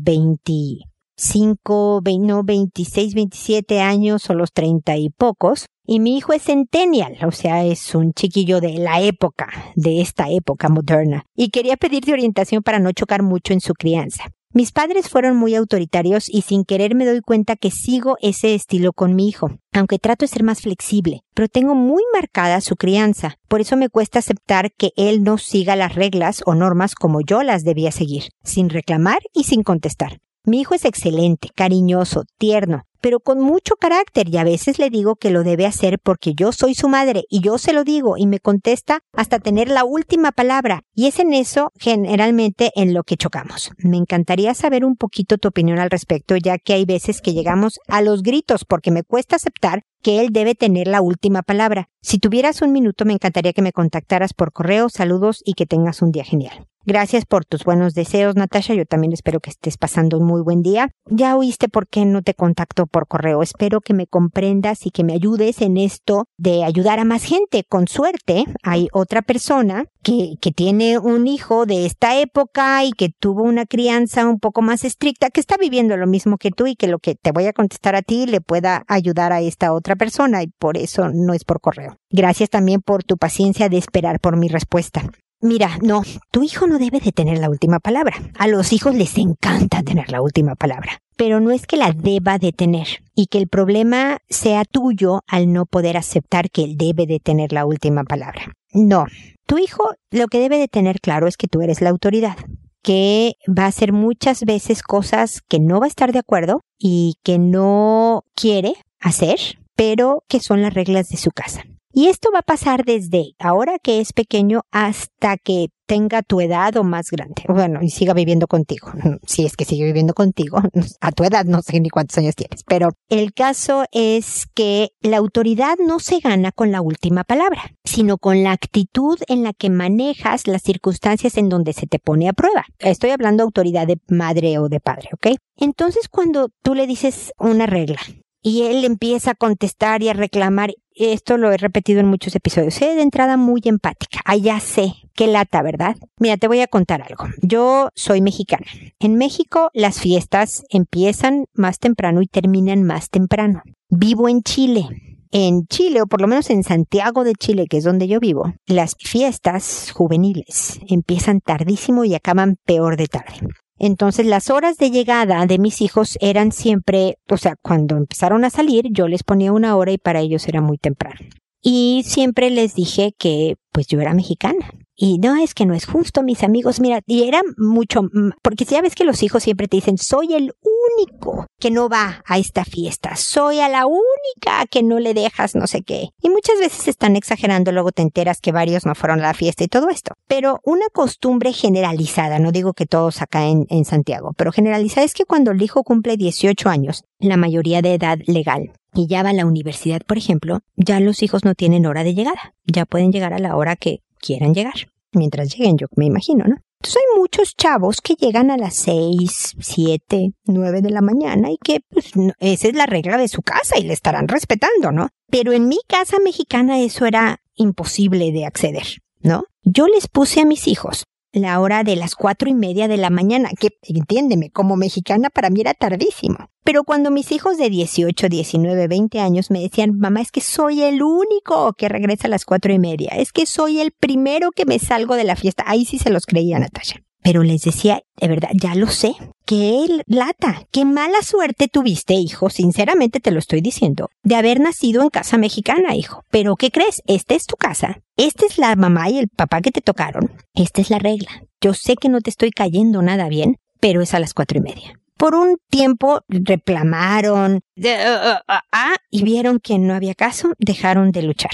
25, 1.19 2.01
26, 2.01 3.13
27 3.13 3.81
años 3.81 4.29
o 4.29 4.33
los 4.33 4.53
30 4.53 4.95
y 4.95 5.09
pocos. 5.09 5.65
Y 5.85 5.99
mi 5.99 6.17
hijo 6.17 6.33
es 6.33 6.43
centennial, 6.43 7.17
o 7.25 7.31
sea, 7.31 7.65
es 7.65 7.93
un 7.93 8.13
chiquillo 8.13 8.61
de 8.61 8.77
la 8.77 9.01
época, 9.01 9.49
de 9.75 10.01
esta 10.01 10.29
época 10.29 10.69
moderna. 10.69 11.25
Y 11.35 11.49
quería 11.49 11.77
pedirte 11.77 12.13
orientación 12.13 12.63
para 12.63 12.79
no 12.79 12.91
chocar 12.91 13.23
mucho 13.23 13.53
en 13.53 13.59
su 13.59 13.73
crianza. 13.73 14.25
Mis 14.53 14.71
padres 14.71 15.09
fueron 15.09 15.35
muy 15.35 15.55
autoritarios 15.55 16.27
y 16.27 16.41
sin 16.41 16.63
querer 16.63 16.95
me 16.95 17.05
doy 17.05 17.21
cuenta 17.21 17.55
que 17.55 17.69
sigo 17.69 18.17
ese 18.21 18.55
estilo 18.55 18.93
con 18.93 19.15
mi 19.15 19.27
hijo, 19.27 19.51
aunque 19.73 19.99
trato 19.99 20.23
de 20.23 20.27
ser 20.27 20.43
más 20.43 20.61
flexible, 20.61 21.21
pero 21.35 21.47
tengo 21.47 21.75
muy 21.75 22.01
marcada 22.13 22.59
su 22.61 22.75
crianza, 22.75 23.35
por 23.47 23.61
eso 23.61 23.77
me 23.77 23.89
cuesta 23.89 24.17
aceptar 24.17 24.71
que 24.71 24.89
él 24.95 25.23
no 25.23 25.37
siga 25.37 25.75
las 25.75 25.93
reglas 25.93 26.41
o 26.47 26.55
normas 26.55 26.95
como 26.95 27.21
yo 27.21 27.43
las 27.43 27.63
debía 27.63 27.91
seguir, 27.91 28.29
sin 28.43 28.69
reclamar 28.69 29.19
y 29.33 29.43
sin 29.43 29.61
contestar. 29.61 30.17
Mi 30.49 30.61
hijo 30.61 30.73
es 30.73 30.83
excelente, 30.83 31.49
cariñoso, 31.53 32.23
tierno, 32.39 32.87
pero 33.01 33.19
con 33.19 33.39
mucho 33.39 33.75
carácter 33.75 34.29
y 34.29 34.37
a 34.37 34.43
veces 34.43 34.79
le 34.79 34.89
digo 34.89 35.15
que 35.15 35.29
lo 35.29 35.43
debe 35.43 35.67
hacer 35.67 35.99
porque 35.99 36.33
yo 36.33 36.51
soy 36.53 36.73
su 36.73 36.89
madre 36.89 37.25
y 37.29 37.41
yo 37.41 37.59
se 37.59 37.71
lo 37.71 37.83
digo 37.83 38.17
y 38.17 38.25
me 38.25 38.39
contesta 38.39 39.01
hasta 39.13 39.37
tener 39.37 39.69
la 39.69 39.83
última 39.83 40.31
palabra 40.31 40.81
y 40.95 41.05
es 41.05 41.19
en 41.19 41.35
eso 41.35 41.71
generalmente 41.75 42.71
en 42.73 42.95
lo 42.95 43.03
que 43.03 43.15
chocamos. 43.15 43.73
Me 43.77 43.97
encantaría 43.97 44.55
saber 44.55 44.85
un 44.85 44.95
poquito 44.95 45.37
tu 45.37 45.49
opinión 45.49 45.77
al 45.77 45.91
respecto 45.91 46.35
ya 46.35 46.57
que 46.57 46.73
hay 46.73 46.85
veces 46.85 47.21
que 47.21 47.33
llegamos 47.33 47.79
a 47.87 48.01
los 48.01 48.23
gritos 48.23 48.65
porque 48.65 48.89
me 48.89 49.03
cuesta 49.03 49.35
aceptar 49.35 49.83
que 50.01 50.19
él 50.19 50.29
debe 50.31 50.55
tener 50.55 50.87
la 50.87 51.03
última 51.03 51.43
palabra. 51.43 51.89
Si 52.01 52.17
tuvieras 52.17 52.63
un 52.63 52.71
minuto 52.71 53.05
me 53.05 53.13
encantaría 53.13 53.53
que 53.53 53.61
me 53.61 53.71
contactaras 53.71 54.33
por 54.33 54.51
correo, 54.51 54.89
saludos 54.89 55.43
y 55.45 55.53
que 55.53 55.67
tengas 55.67 56.01
un 56.01 56.11
día 56.11 56.23
genial. 56.23 56.65
Gracias 56.89 57.23
por 57.23 57.45
tus 57.45 57.65
buenos 57.65 57.93
deseos, 57.93 58.35
Natasha. 58.35 58.73
Yo 58.73 58.83
también 58.83 59.13
espero 59.13 59.39
que 59.39 59.51
estés 59.51 59.77
pasando 59.77 60.17
un 60.17 60.25
muy 60.25 60.41
buen 60.41 60.63
día. 60.63 60.89
Ya 61.05 61.37
oíste 61.37 61.69
por 61.69 61.87
qué 61.87 62.03
no 62.03 62.23
te 62.23 62.33
contacto 62.33 62.87
por 62.87 63.07
correo. 63.07 63.43
Espero 63.43 63.79
que 63.79 63.93
me 63.93 64.07
comprendas 64.07 64.87
y 64.87 64.89
que 64.89 65.03
me 65.03 65.13
ayudes 65.13 65.61
en 65.61 65.77
esto 65.77 66.25
de 66.39 66.63
ayudar 66.63 66.97
a 66.97 67.03
más 67.03 67.25
gente. 67.25 67.63
Con 67.63 67.87
suerte, 67.87 68.45
hay 68.63 68.87
otra 68.91 69.21
persona 69.21 69.85
que, 70.01 70.33
que 70.41 70.51
tiene 70.51 70.97
un 70.97 71.27
hijo 71.27 71.67
de 71.67 71.85
esta 71.85 72.19
época 72.19 72.83
y 72.83 72.91
que 72.93 73.09
tuvo 73.09 73.43
una 73.43 73.67
crianza 73.67 74.25
un 74.25 74.39
poco 74.39 74.63
más 74.63 74.83
estricta, 74.83 75.29
que 75.29 75.41
está 75.41 75.57
viviendo 75.57 75.95
lo 75.95 76.07
mismo 76.07 76.39
que 76.39 76.49
tú 76.49 76.65
y 76.65 76.75
que 76.75 76.87
lo 76.87 76.97
que 76.97 77.13
te 77.13 77.31
voy 77.31 77.45
a 77.45 77.53
contestar 77.53 77.95
a 77.95 78.01
ti 78.01 78.25
le 78.25 78.41
pueda 78.41 78.83
ayudar 78.87 79.31
a 79.31 79.41
esta 79.41 79.73
otra 79.73 79.95
persona 79.95 80.41
y 80.41 80.47
por 80.47 80.75
eso 80.75 81.09
no 81.09 81.35
es 81.35 81.43
por 81.43 81.61
correo. 81.61 81.97
Gracias 82.09 82.49
también 82.49 82.81
por 82.81 83.03
tu 83.03 83.17
paciencia 83.17 83.69
de 83.69 83.77
esperar 83.77 84.19
por 84.19 84.37
mi 84.37 84.47
respuesta. 84.47 85.03
Mira, 85.41 85.77
no, 85.81 86.03
tu 86.31 86.43
hijo 86.43 86.67
no 86.67 86.79
debe 86.79 86.99
de 86.99 87.13
tener 87.13 87.37
la 87.37 87.49
última 87.49 87.79
palabra. 87.79 88.17
A 88.37 88.47
los 88.47 88.73
hijos 88.73 88.93
les 88.93 89.17
encanta 89.17 89.83
tener 89.83 90.11
la 90.11 90.21
última 90.21 90.55
palabra, 90.55 90.99
pero 91.15 91.39
no 91.39 91.51
es 91.51 91.65
que 91.65 91.77
la 91.77 91.93
deba 91.93 92.37
de 92.39 92.51
tener 92.51 92.87
y 93.15 93.27
que 93.27 93.37
el 93.37 93.47
problema 93.47 94.17
sea 94.27 94.65
tuyo 94.65 95.21
al 95.27 95.53
no 95.53 95.65
poder 95.65 95.95
aceptar 95.95 96.49
que 96.51 96.65
él 96.65 96.75
debe 96.75 97.05
de 97.07 97.21
tener 97.21 97.53
la 97.53 97.65
última 97.65 98.03
palabra. 98.03 98.53
No, 98.73 99.05
tu 99.45 99.57
hijo 99.57 99.93
lo 100.11 100.27
que 100.27 100.39
debe 100.39 100.57
de 100.57 100.67
tener 100.67 100.99
claro 100.99 101.25
es 101.25 101.37
que 101.37 101.47
tú 101.47 101.61
eres 101.61 101.79
la 101.79 101.89
autoridad 101.89 102.35
que 102.83 103.35
va 103.47 103.63
a 103.63 103.67
hacer 103.67 103.93
muchas 103.93 104.43
veces 104.43 104.83
cosas 104.83 105.41
que 105.47 105.59
no 105.59 105.79
va 105.79 105.85
a 105.85 105.89
estar 105.89 106.11
de 106.11 106.19
acuerdo 106.19 106.61
y 106.77 107.15
que 107.23 107.39
no 107.39 108.25
quiere 108.35 108.73
hacer, 108.99 109.39
pero 109.75 110.23
que 110.27 110.41
son 110.41 110.61
las 110.61 110.73
reglas 110.73 111.07
de 111.09 111.17
su 111.17 111.31
casa. 111.31 111.63
Y 111.99 112.07
esto 112.07 112.29
va 112.33 112.39
a 112.39 112.43
pasar 112.43 112.85
desde 112.85 113.33
ahora 113.39 113.77
que 113.77 113.99
es 113.99 114.13
pequeño 114.13 114.61
hasta 114.71 115.35
que 115.35 115.67
tenga 115.85 116.21
tu 116.21 116.39
edad 116.39 116.77
o 116.77 116.85
más 116.85 117.11
grande. 117.11 117.43
Bueno, 117.49 117.81
y 117.81 117.89
siga 117.89 118.13
viviendo 118.13 118.47
contigo. 118.47 118.89
Si 119.27 119.45
es 119.45 119.57
que 119.57 119.65
sigue 119.65 119.83
viviendo 119.83 120.13
contigo, 120.13 120.61
a 121.01 121.11
tu 121.11 121.25
edad 121.25 121.43
no 121.43 121.61
sé 121.61 121.81
ni 121.81 121.89
cuántos 121.89 122.17
años 122.17 122.35
tienes. 122.35 122.63
Pero 122.65 122.91
el 123.09 123.33
caso 123.33 123.83
es 123.91 124.47
que 124.55 124.91
la 125.01 125.17
autoridad 125.17 125.75
no 125.85 125.99
se 125.99 126.19
gana 126.19 126.53
con 126.53 126.71
la 126.71 126.79
última 126.79 127.25
palabra, 127.25 127.63
sino 127.83 128.17
con 128.17 128.43
la 128.43 128.53
actitud 128.53 129.19
en 129.27 129.43
la 129.43 129.51
que 129.51 129.69
manejas 129.69 130.47
las 130.47 130.61
circunstancias 130.61 131.35
en 131.35 131.49
donde 131.49 131.73
se 131.73 131.85
te 131.85 131.99
pone 131.99 132.29
a 132.29 132.33
prueba. 132.33 132.63
Estoy 132.79 133.09
hablando 133.09 133.41
de 133.41 133.47
autoridad 133.47 133.87
de 133.87 133.99
madre 134.07 134.57
o 134.57 134.69
de 134.69 134.79
padre, 134.79 135.09
¿ok? 135.15 135.35
Entonces 135.57 136.07
cuando 136.07 136.47
tú 136.63 136.75
le 136.75 136.87
dices 136.87 137.33
una 137.37 137.65
regla, 137.65 137.99
y 138.41 138.63
él 138.63 138.85
empieza 138.85 139.31
a 139.31 139.35
contestar 139.35 140.01
y 140.01 140.09
a 140.09 140.13
reclamar 140.13 140.73
esto 140.99 141.37
lo 141.37 141.51
he 141.51 141.57
repetido 141.57 142.01
en 142.01 142.07
muchos 142.07 142.35
episodios, 142.35 142.73
sé 142.73 142.93
de 142.93 143.01
entrada 143.01 143.37
muy 143.37 143.61
empática. 143.63 144.19
Allá 144.25 144.59
sé, 144.59 144.93
qué 145.15 145.27
lata, 145.27 145.61
¿verdad? 145.61 145.95
Mira, 146.19 146.35
te 146.35 146.47
voy 146.47 146.59
a 146.59 146.67
contar 146.67 147.01
algo. 147.01 147.25
Yo 147.41 147.89
soy 147.95 148.21
mexicana. 148.21 148.65
En 148.99 149.15
México 149.15 149.69
las 149.73 150.01
fiestas 150.01 150.63
empiezan 150.69 151.45
más 151.53 151.79
temprano 151.79 152.21
y 152.21 152.27
terminan 152.27 152.83
más 152.83 153.09
temprano. 153.09 153.63
Vivo 153.89 154.27
en 154.27 154.41
Chile. 154.43 154.87
En 155.31 155.67
Chile, 155.67 156.01
o 156.01 156.07
por 156.07 156.21
lo 156.21 156.27
menos 156.27 156.49
en 156.49 156.63
Santiago 156.63 157.23
de 157.23 157.33
Chile, 157.33 157.67
que 157.69 157.77
es 157.77 157.83
donde 157.83 158.07
yo 158.07 158.19
vivo, 158.19 158.53
las 158.65 158.95
fiestas 158.99 159.91
juveniles 159.93 160.79
empiezan 160.89 161.39
tardísimo 161.39 162.03
y 162.03 162.15
acaban 162.15 162.57
peor 162.65 162.97
de 162.97 163.07
tarde. 163.07 163.47
Entonces 163.79 164.25
las 164.25 164.49
horas 164.49 164.77
de 164.77 164.91
llegada 164.91 165.45
de 165.45 165.57
mis 165.57 165.81
hijos 165.81 166.17
eran 166.21 166.51
siempre, 166.51 167.17
o 167.29 167.37
sea, 167.37 167.55
cuando 167.61 167.97
empezaron 167.97 168.45
a 168.45 168.49
salir 168.49 168.85
yo 168.91 169.07
les 169.07 169.23
ponía 169.23 169.51
una 169.51 169.75
hora 169.75 169.91
y 169.91 169.97
para 169.97 170.19
ellos 170.19 170.47
era 170.47 170.61
muy 170.61 170.77
temprano. 170.77 171.19
Y 171.61 172.03
siempre 172.05 172.49
les 172.49 172.75
dije 172.75 173.13
que 173.17 173.55
pues 173.71 173.87
yo 173.87 173.99
era 173.99 174.13
mexicana. 174.13 174.71
Y 175.01 175.17
no 175.17 175.37
es 175.37 175.53
que 175.53 175.65
no 175.65 175.73
es 175.73 175.85
justo, 175.85 176.23
mis 176.23 176.43
amigos, 176.43 176.81
mira, 176.81 176.99
y 177.07 177.23
era 177.23 177.41
mucho, 177.57 178.01
porque 178.41 178.65
si 178.65 178.75
ya 178.75 178.81
ves 178.81 178.95
que 178.95 179.05
los 179.05 179.23
hijos 179.23 179.43
siempre 179.43 179.69
te 179.69 179.77
dicen, 179.77 179.97
soy 179.97 180.33
el 180.33 180.53
único 180.97 181.47
que 181.57 181.71
no 181.71 181.87
va 181.87 182.21
a 182.25 182.37
esta 182.37 182.65
fiesta, 182.65 183.15
soy 183.15 183.61
a 183.61 183.69
la 183.69 183.85
única 183.85 184.65
que 184.69 184.83
no 184.83 184.99
le 184.99 185.13
dejas 185.13 185.55
no 185.55 185.67
sé 185.67 185.83
qué. 185.83 186.09
Y 186.21 186.29
muchas 186.29 186.59
veces 186.59 186.89
están 186.89 187.15
exagerando, 187.15 187.71
luego 187.71 187.93
te 187.93 188.01
enteras 188.01 188.41
que 188.41 188.51
varios 188.51 188.85
no 188.85 188.93
fueron 188.93 189.19
a 189.19 189.27
la 189.27 189.33
fiesta 189.33 189.63
y 189.63 189.69
todo 189.69 189.89
esto. 189.89 190.15
Pero 190.27 190.59
una 190.65 190.87
costumbre 190.91 191.53
generalizada, 191.53 192.37
no 192.39 192.51
digo 192.51 192.73
que 192.73 192.85
todos 192.85 193.21
acá 193.21 193.47
en, 193.47 193.67
en 193.69 193.85
Santiago, 193.85 194.33
pero 194.35 194.51
generalizada 194.51 195.05
es 195.05 195.13
que 195.13 195.23
cuando 195.23 195.51
el 195.51 195.61
hijo 195.61 195.83
cumple 195.83 196.17
18 196.17 196.67
años, 196.67 197.05
la 197.19 197.37
mayoría 197.37 197.81
de 197.81 197.93
edad 197.93 198.19
legal, 198.27 198.73
y 198.93 199.07
ya 199.07 199.23
va 199.23 199.29
a 199.29 199.33
la 199.33 199.45
universidad, 199.45 200.01
por 200.05 200.17
ejemplo, 200.17 200.59
ya 200.75 200.99
los 200.99 201.23
hijos 201.23 201.45
no 201.45 201.55
tienen 201.55 201.85
hora 201.85 202.03
de 202.03 202.15
llegada, 202.15 202.53
ya 202.65 202.85
pueden 202.85 203.13
llegar 203.13 203.33
a 203.33 203.39
la 203.39 203.55
hora 203.55 203.77
que 203.77 204.01
quieran 204.19 204.53
llegar. 204.53 204.89
Mientras 205.13 205.55
lleguen, 205.55 205.77
yo 205.77 205.87
me 205.95 206.05
imagino, 206.05 206.45
¿no? 206.45 206.57
Entonces 206.81 207.01
hay 207.01 207.19
muchos 207.19 207.55
chavos 207.57 207.99
que 207.99 208.15
llegan 208.15 208.51
a 208.51 208.57
las 208.57 208.75
seis, 208.75 209.53
siete, 209.59 210.31
nueve 210.45 210.81
de 210.81 210.91
la 210.91 211.01
mañana 211.01 211.51
y 211.51 211.57
que 211.57 211.81
pues, 211.89 212.11
esa 212.39 212.67
es 212.69 212.73
la 212.73 212.85
regla 212.85 213.17
de 213.17 213.27
su 213.27 213.41
casa 213.41 213.77
y 213.77 213.83
le 213.83 213.93
estarán 213.93 214.29
respetando, 214.29 214.93
¿no? 214.93 215.09
Pero 215.29 215.51
en 215.51 215.67
mi 215.67 215.79
casa 215.87 216.17
mexicana 216.23 216.79
eso 216.79 217.05
era 217.05 217.41
imposible 217.55 218.31
de 218.31 218.45
acceder, 218.45 218.85
¿no? 219.19 219.43
Yo 219.63 219.87
les 219.87 220.07
puse 220.07 220.39
a 220.39 220.45
mis 220.45 220.67
hijos 220.67 221.03
la 221.31 221.59
hora 221.59 221.83
de 221.83 221.95
las 221.95 222.15
cuatro 222.15 222.49
y 222.49 222.53
media 222.53 222.87
de 222.87 222.97
la 222.97 223.09
mañana, 223.09 223.49
que 223.59 223.69
entiéndeme, 223.83 224.49
como 224.49 224.75
mexicana 224.75 225.29
para 225.29 225.49
mí 225.49 225.61
era 225.61 225.73
tardísimo. 225.73 226.49
Pero 226.63 226.83
cuando 226.83 227.11
mis 227.11 227.31
hijos 227.31 227.57
de 227.57 227.69
18, 227.69 228.29
19, 228.29 228.87
20 228.87 229.19
años 229.19 229.51
me 229.51 229.61
decían, 229.61 229.97
mamá, 229.97 230.21
es 230.21 230.31
que 230.31 230.41
soy 230.41 230.83
el 230.83 231.01
único 231.01 231.73
que 231.73 231.89
regresa 231.89 232.27
a 232.27 232.29
las 232.29 232.45
cuatro 232.45 232.73
y 232.73 232.79
media, 232.79 233.09
es 233.15 233.31
que 233.31 233.45
soy 233.45 233.79
el 233.79 233.91
primero 233.91 234.51
que 234.51 234.65
me 234.65 234.79
salgo 234.79 235.15
de 235.15 235.23
la 235.23 235.35
fiesta, 235.35 235.63
ahí 235.65 235.85
sí 235.85 235.97
se 235.97 236.09
los 236.09 236.25
creía 236.25 236.59
Natasha. 236.59 237.01
Pero 237.21 237.43
les 237.43 237.61
decía, 237.61 238.01
de 238.17 238.27
verdad, 238.27 238.49
ya 238.53 238.75
lo 238.75 238.87
sé. 238.87 239.13
Qué 239.45 239.85
lata, 240.05 240.67
qué 240.71 240.85
mala 240.85 241.21
suerte 241.21 241.67
tuviste, 241.67 242.13
hijo, 242.13 242.49
sinceramente 242.49 243.19
te 243.19 243.31
lo 243.31 243.39
estoy 243.39 243.61
diciendo, 243.61 244.09
de 244.23 244.35
haber 244.35 244.59
nacido 244.59 245.01
en 245.01 245.09
casa 245.09 245.37
mexicana, 245.37 245.95
hijo. 245.95 246.23
Pero 246.29 246.55
¿qué 246.55 246.71
crees? 246.71 247.01
Esta 247.07 247.33
es 247.33 247.45
tu 247.45 247.55
casa. 247.55 247.99
Esta 248.15 248.45
es 248.45 248.57
la 248.57 248.75
mamá 248.75 249.09
y 249.09 249.17
el 249.17 249.27
papá 249.27 249.61
que 249.61 249.71
te 249.71 249.81
tocaron. 249.81 250.31
Esta 250.53 250.81
es 250.81 250.89
la 250.89 250.99
regla. 250.99 251.43
Yo 251.61 251.73
sé 251.73 251.95
que 251.95 252.09
no 252.09 252.21
te 252.21 252.29
estoy 252.29 252.51
cayendo 252.51 253.01
nada 253.01 253.27
bien, 253.27 253.57
pero 253.79 254.01
es 254.01 254.13
a 254.13 254.19
las 254.19 254.33
cuatro 254.33 254.59
y 254.59 254.61
media. 254.61 254.99
Por 255.17 255.35
un 255.35 255.57
tiempo 255.69 256.21
reclamaron 256.29 257.55
uh, 257.75 257.81
uh, 257.81 258.53
uh, 258.53 258.95
y 259.09 259.23
vieron 259.23 259.59
que 259.59 259.77
no 259.77 259.93
había 259.93 260.15
caso, 260.15 260.53
dejaron 260.59 261.11
de 261.11 261.23
luchar. 261.23 261.51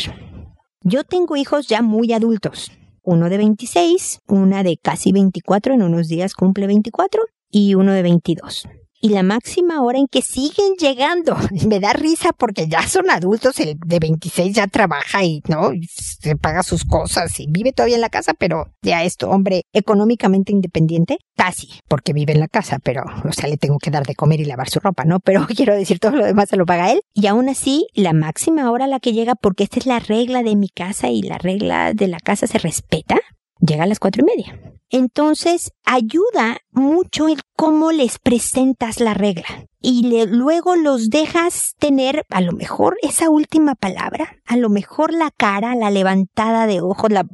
Yo 0.82 1.04
tengo 1.04 1.36
hijos 1.36 1.65
ya 1.67 1.82
muy 1.82 2.13
adultos, 2.13 2.71
uno 3.06 3.30
de 3.30 3.38
26, 3.38 4.20
una 4.28 4.63
de 4.63 4.78
casi 4.78 5.12
24, 5.12 5.74
en 5.74 5.84
unos 5.84 6.08
días 6.08 6.34
cumple 6.34 6.68
24, 6.68 7.24
y 7.50 7.76
uno 7.76 7.94
de 7.94 8.02
22 8.02 8.68
y 9.06 9.10
la 9.10 9.22
máxima 9.22 9.84
hora 9.84 10.00
en 10.00 10.08
que 10.08 10.24
siguen 10.24 10.74
llegando. 10.80 11.38
Me 11.68 11.80
da 11.80 11.94
risa 11.94 12.32
porque 12.36 12.68
ya 12.68 12.88
son 12.88 13.12
adultos, 13.12 13.60
el 13.60 13.78
de 13.86 14.00
26 14.00 14.56
ya 14.56 14.65
trabaja 14.65 15.24
y 15.24 15.44
no, 15.48 15.74
se 15.88 16.36
paga 16.36 16.63
sus 16.63 16.86
cosas 16.86 17.39
y 17.39 17.46
vive 17.48 17.72
todavía 17.72 17.98
en 17.98 18.02
la 18.02 18.10
casa, 18.10 18.34
pero 18.34 18.65
ya 18.82 19.04
esto, 19.04 19.30
hombre, 19.30 19.62
económicamente 19.74 20.52
independiente, 20.52 21.20
casi, 21.38 21.70
porque 21.88 22.13
vive 22.13 22.34
en 22.34 22.39
la 22.39 22.48
casa, 22.48 22.80
pero, 22.82 23.04
o 23.24 23.32
sea, 23.32 23.48
le 23.48 23.58
tengo 23.58 23.78
que 23.78 23.91
dar 23.91 24.08
de 24.08 24.15
comer 24.15 24.39
y 24.39 24.46
lavar 24.46 24.72
su 24.72 24.80
ropa, 24.80 25.06
¿no? 25.06 25.20
Pero 25.26 25.46
quiero 25.48 25.76
decir, 25.76 26.00
todo 26.00 26.13
lo 26.13 26.26
demás 26.26 26.50
se 26.50 26.58
lo 26.58 26.65
paga 26.65 26.91
él. 26.91 27.02
Y 27.13 27.28
aún 27.28 27.50
así, 27.50 27.88
la 27.94 28.13
máxima 28.13 28.72
hora 28.72 28.86
a 28.86 28.88
la 28.88 29.00
que 29.00 29.13
llega, 29.13 29.36
porque 29.36 29.63
esta 29.63 29.80
es 29.80 29.86
la 29.86 30.00
regla 30.00 30.41
de 30.41 30.56
mi 30.56 30.70
casa 30.70 31.10
y 31.10 31.22
la 31.22 31.38
regla 31.38 31.94
de 31.94 32.08
la 32.08 32.20
casa 32.20 32.48
se 32.48 32.58
respeta, 32.58 33.20
llega 33.65 33.84
a 33.84 33.88
las 33.88 33.99
cuatro 33.99 34.23
y 34.23 34.36
media. 34.36 34.60
Entonces, 34.89 35.71
ayuda 35.84 36.58
mucho 36.71 37.28
el 37.28 37.41
cómo 37.56 37.91
les 37.91 38.19
presentas 38.19 38.99
la 38.99 39.13
regla. 39.13 39.65
Y 39.82 40.25
luego 40.25 40.75
los 40.75 41.10
dejas 41.10 41.75
tener 41.78 42.25
a 42.30 42.41
lo 42.41 42.54
mejor 42.54 42.97
esa 43.04 43.30
última 43.30 43.75
palabra, 43.75 44.38
a 44.45 44.58
lo 44.58 44.69
mejor 44.69 45.13
la 45.13 45.32
cara, 45.32 45.75
la 45.75 45.91
levantada 45.91 46.65
de 46.65 46.82
ojos, 46.82 47.12
la 47.12 47.25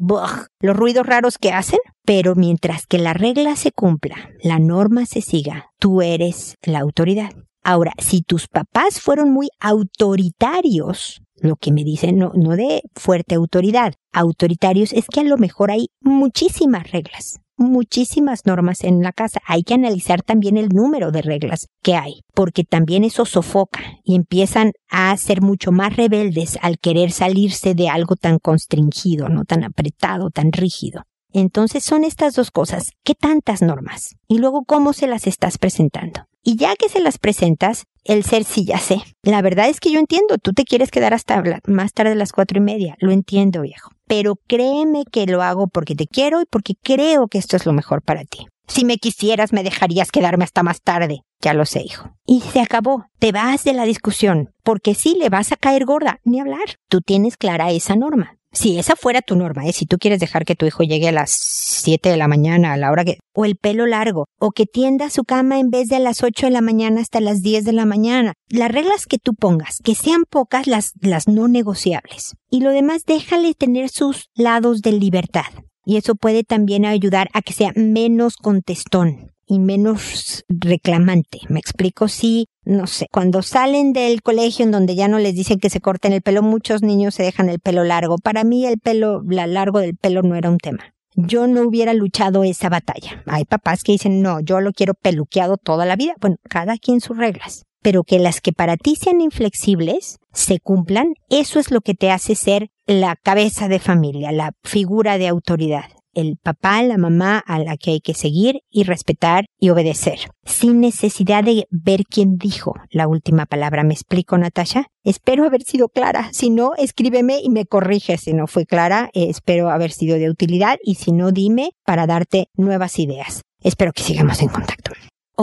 los 0.59 0.75
ruidos 0.75 1.05
raros 1.05 1.37
que 1.37 1.53
hacen, 1.53 1.79
pero 2.03 2.35
mientras 2.35 2.87
que 2.87 2.97
la 2.97 3.13
regla 3.13 3.55
se 3.55 3.71
cumpla, 3.71 4.31
la 4.41 4.59
norma 4.59 5.05
se 5.05 5.21
siga, 5.21 5.71
tú 5.79 6.01
eres 6.01 6.57
la 6.61 6.79
autoridad. 6.79 7.31
Ahora, 7.63 7.93
si 7.99 8.21
tus 8.21 8.47
papás 8.47 8.99
fueron 8.99 9.31
muy 9.31 9.49
autoritarios, 9.59 11.21
lo 11.41 11.55
que 11.55 11.71
me 11.71 11.83
dicen 11.83 12.17
no, 12.17 12.31
no 12.35 12.55
de 12.55 12.83
fuerte 12.95 13.35
autoridad, 13.35 13.93
autoritarios 14.13 14.93
es 14.93 15.05
que 15.07 15.21
a 15.21 15.23
lo 15.23 15.37
mejor 15.37 15.71
hay 15.71 15.89
muchísimas 15.99 16.91
reglas, 16.91 17.39
muchísimas 17.57 18.45
normas 18.45 18.83
en 18.83 19.01
la 19.01 19.11
casa. 19.11 19.39
Hay 19.47 19.63
que 19.63 19.73
analizar 19.73 20.21
también 20.21 20.57
el 20.57 20.69
número 20.69 21.11
de 21.11 21.21
reglas 21.21 21.67
que 21.81 21.95
hay, 21.95 22.21
porque 22.33 22.63
también 22.63 23.03
eso 23.03 23.25
sofoca 23.25 23.81
y 24.03 24.15
empiezan 24.15 24.71
a 24.89 25.15
ser 25.17 25.41
mucho 25.41 25.71
más 25.71 25.95
rebeldes 25.95 26.57
al 26.61 26.77
querer 26.79 27.11
salirse 27.11 27.73
de 27.73 27.89
algo 27.89 28.15
tan 28.15 28.39
constringido, 28.39 29.29
no 29.29 29.43
tan 29.45 29.63
apretado, 29.63 30.29
tan 30.29 30.51
rígido. 30.51 31.03
Entonces 31.33 31.83
son 31.83 32.03
estas 32.03 32.35
dos 32.35 32.51
cosas. 32.51 32.91
¿Qué 33.03 33.15
tantas 33.15 33.61
normas? 33.61 34.15
Y 34.27 34.37
luego, 34.37 34.63
¿cómo 34.65 34.93
se 34.93 35.07
las 35.07 35.27
estás 35.27 35.57
presentando? 35.57 36.25
Y 36.43 36.55
ya 36.55 36.75
que 36.75 36.89
se 36.89 36.99
las 36.99 37.19
presentas, 37.19 37.85
el 38.03 38.23
ser 38.23 38.43
sí 38.43 38.65
ya 38.65 38.79
sé. 38.79 39.01
La 39.21 39.41
verdad 39.41 39.69
es 39.69 39.79
que 39.79 39.91
yo 39.91 39.99
entiendo, 39.99 40.37
tú 40.37 40.53
te 40.53 40.63
quieres 40.63 40.89
quedar 40.89 41.13
hasta 41.13 41.43
más 41.67 41.93
tarde 41.93 42.13
a 42.13 42.15
las 42.15 42.31
cuatro 42.31 42.57
y 42.57 42.61
media. 42.61 42.95
Lo 42.99 43.11
entiendo, 43.11 43.61
viejo. 43.61 43.91
Pero 44.07 44.35
créeme 44.47 45.03
que 45.09 45.27
lo 45.27 45.43
hago 45.43 45.67
porque 45.67 45.95
te 45.95 46.07
quiero 46.07 46.41
y 46.41 46.45
porque 46.45 46.73
creo 46.81 47.27
que 47.27 47.37
esto 47.37 47.55
es 47.55 47.65
lo 47.65 47.73
mejor 47.73 48.01
para 48.01 48.23
ti. 48.23 48.47
Si 48.67 48.85
me 48.85 48.97
quisieras, 48.97 49.53
me 49.53 49.63
dejarías 49.63 50.11
quedarme 50.11 50.45
hasta 50.45 50.63
más 50.63 50.81
tarde. 50.81 51.21
Ya 51.41 51.53
lo 51.53 51.65
sé, 51.65 51.81
hijo. 51.81 52.11
Y 52.25 52.41
se 52.41 52.61
acabó. 52.61 53.05
Te 53.19 53.31
vas 53.31 53.63
de 53.63 53.73
la 53.73 53.83
discusión. 53.83 54.49
Porque 54.63 54.95
sí, 54.95 55.15
le 55.19 55.29
vas 55.29 55.51
a 55.51 55.57
caer 55.57 55.85
gorda. 55.85 56.19
Ni 56.23 56.39
hablar. 56.39 56.77
Tú 56.87 57.01
tienes 57.01 57.35
clara 57.35 57.71
esa 57.71 57.95
norma. 57.95 58.37
Si 58.53 58.77
esa 58.77 58.97
fuera 58.97 59.21
tu 59.21 59.37
norma, 59.37 59.65
¿eh? 59.65 59.71
si 59.71 59.85
tú 59.85 59.97
quieres 59.97 60.19
dejar 60.19 60.43
que 60.43 60.55
tu 60.55 60.65
hijo 60.65 60.83
llegue 60.83 61.07
a 61.07 61.13
las 61.13 61.31
7 61.31 62.09
de 62.09 62.17
la 62.17 62.27
mañana, 62.27 62.73
a 62.73 62.77
la 62.77 62.91
hora 62.91 63.05
que... 63.05 63.17
o 63.33 63.45
el 63.45 63.55
pelo 63.55 63.85
largo, 63.85 64.25
o 64.39 64.51
que 64.51 64.65
tienda 64.65 65.09
su 65.09 65.23
cama 65.23 65.59
en 65.59 65.69
vez 65.69 65.87
de 65.87 65.95
a 65.95 65.99
las 65.99 66.21
8 66.21 66.47
de 66.47 66.51
la 66.51 66.61
mañana 66.61 66.99
hasta 66.99 67.21
las 67.21 67.41
10 67.41 67.63
de 67.63 67.71
la 67.71 67.85
mañana. 67.85 68.33
Las 68.49 68.69
reglas 68.69 69.05
que 69.05 69.19
tú 69.19 69.35
pongas, 69.35 69.77
que 69.81 69.95
sean 69.95 70.23
pocas 70.29 70.67
las, 70.67 70.91
las 70.99 71.29
no 71.29 71.47
negociables. 71.47 72.35
Y 72.49 72.59
lo 72.59 72.71
demás, 72.71 73.05
déjale 73.05 73.53
tener 73.53 73.87
sus 73.87 74.29
lados 74.35 74.81
de 74.81 74.91
libertad. 74.91 75.45
Y 75.85 75.97
eso 75.97 76.15
puede 76.15 76.43
también 76.43 76.85
ayudar 76.85 77.29
a 77.33 77.41
que 77.41 77.53
sea 77.53 77.71
menos 77.75 78.35
contestón 78.35 79.31
y 79.47 79.59
menos 79.59 80.45
reclamante. 80.47 81.39
Me 81.49 81.59
explico 81.59 82.07
si, 82.07 82.47
no 82.63 82.87
sé, 82.87 83.07
cuando 83.11 83.41
salen 83.41 83.91
del 83.91 84.21
colegio 84.21 84.63
en 84.63 84.71
donde 84.71 84.95
ya 84.95 85.07
no 85.07 85.19
les 85.19 85.35
dicen 85.35 85.59
que 85.59 85.69
se 85.69 85.81
corten 85.81 86.13
el 86.13 86.21
pelo, 86.21 86.41
muchos 86.41 86.83
niños 86.83 87.15
se 87.15 87.23
dejan 87.23 87.49
el 87.49 87.59
pelo 87.59 87.83
largo. 87.83 88.17
Para 88.17 88.43
mí 88.43 88.65
el 88.65 88.79
pelo, 88.79 89.21
la 89.27 89.47
largo 89.47 89.79
del 89.79 89.97
pelo 89.97 90.21
no 90.21 90.35
era 90.35 90.49
un 90.49 90.57
tema. 90.57 90.93
Yo 91.15 91.47
no 91.47 91.63
hubiera 91.63 91.93
luchado 91.93 92.45
esa 92.45 92.69
batalla. 92.69 93.23
Hay 93.25 93.43
papás 93.43 93.83
que 93.83 93.91
dicen, 93.91 94.21
no, 94.21 94.39
yo 94.39 94.61
lo 94.61 94.71
quiero 94.71 94.93
peluqueado 94.93 95.57
toda 95.57 95.85
la 95.85 95.97
vida. 95.97 96.13
Bueno, 96.21 96.37
cada 96.49 96.77
quien 96.77 97.01
sus 97.01 97.17
reglas. 97.17 97.65
Pero 97.81 98.03
que 98.03 98.19
las 98.19 98.41
que 98.41 98.53
para 98.53 98.77
ti 98.77 98.95
sean 98.95 99.21
inflexibles 99.21 100.17
se 100.33 100.59
cumplan, 100.59 101.13
eso 101.29 101.59
es 101.59 101.71
lo 101.71 101.81
que 101.81 101.93
te 101.93 102.11
hace 102.11 102.35
ser 102.35 102.69
la 102.85 103.15
cabeza 103.15 103.67
de 103.67 103.79
familia, 103.79 104.31
la 104.31 104.51
figura 104.63 105.17
de 105.17 105.27
autoridad 105.27 105.85
el 106.13 106.37
papá, 106.37 106.81
la 106.83 106.97
mamá 106.97 107.39
a 107.39 107.59
la 107.59 107.77
que 107.77 107.91
hay 107.91 108.01
que 108.01 108.13
seguir 108.13 108.61
y 108.69 108.83
respetar 108.83 109.45
y 109.59 109.69
obedecer, 109.69 110.19
sin 110.45 110.79
necesidad 110.79 111.43
de 111.43 111.67
ver 111.69 112.03
quién 112.09 112.37
dijo 112.37 112.75
la 112.89 113.07
última 113.07 113.45
palabra. 113.45 113.83
¿Me 113.83 113.93
explico, 113.93 114.37
Natasha? 114.37 114.87
Espero 115.03 115.45
haber 115.45 115.63
sido 115.63 115.89
clara. 115.89 116.29
Si 116.33 116.49
no, 116.49 116.73
escríbeme 116.77 117.39
y 117.41 117.49
me 117.49 117.65
corrige 117.65 118.17
si 118.17 118.33
no 118.33 118.47
fue 118.47 118.65
clara. 118.65 119.09
Eh, 119.13 119.27
espero 119.29 119.69
haber 119.69 119.91
sido 119.91 120.17
de 120.17 120.29
utilidad 120.29 120.77
y 120.83 120.95
si 120.95 121.11
no, 121.11 121.31
dime 121.31 121.71
para 121.85 122.07
darte 122.07 122.49
nuevas 122.55 122.99
ideas. 122.99 123.41
Espero 123.63 123.93
que 123.93 124.03
sigamos 124.03 124.41
en 124.41 124.49
contacto. 124.49 124.91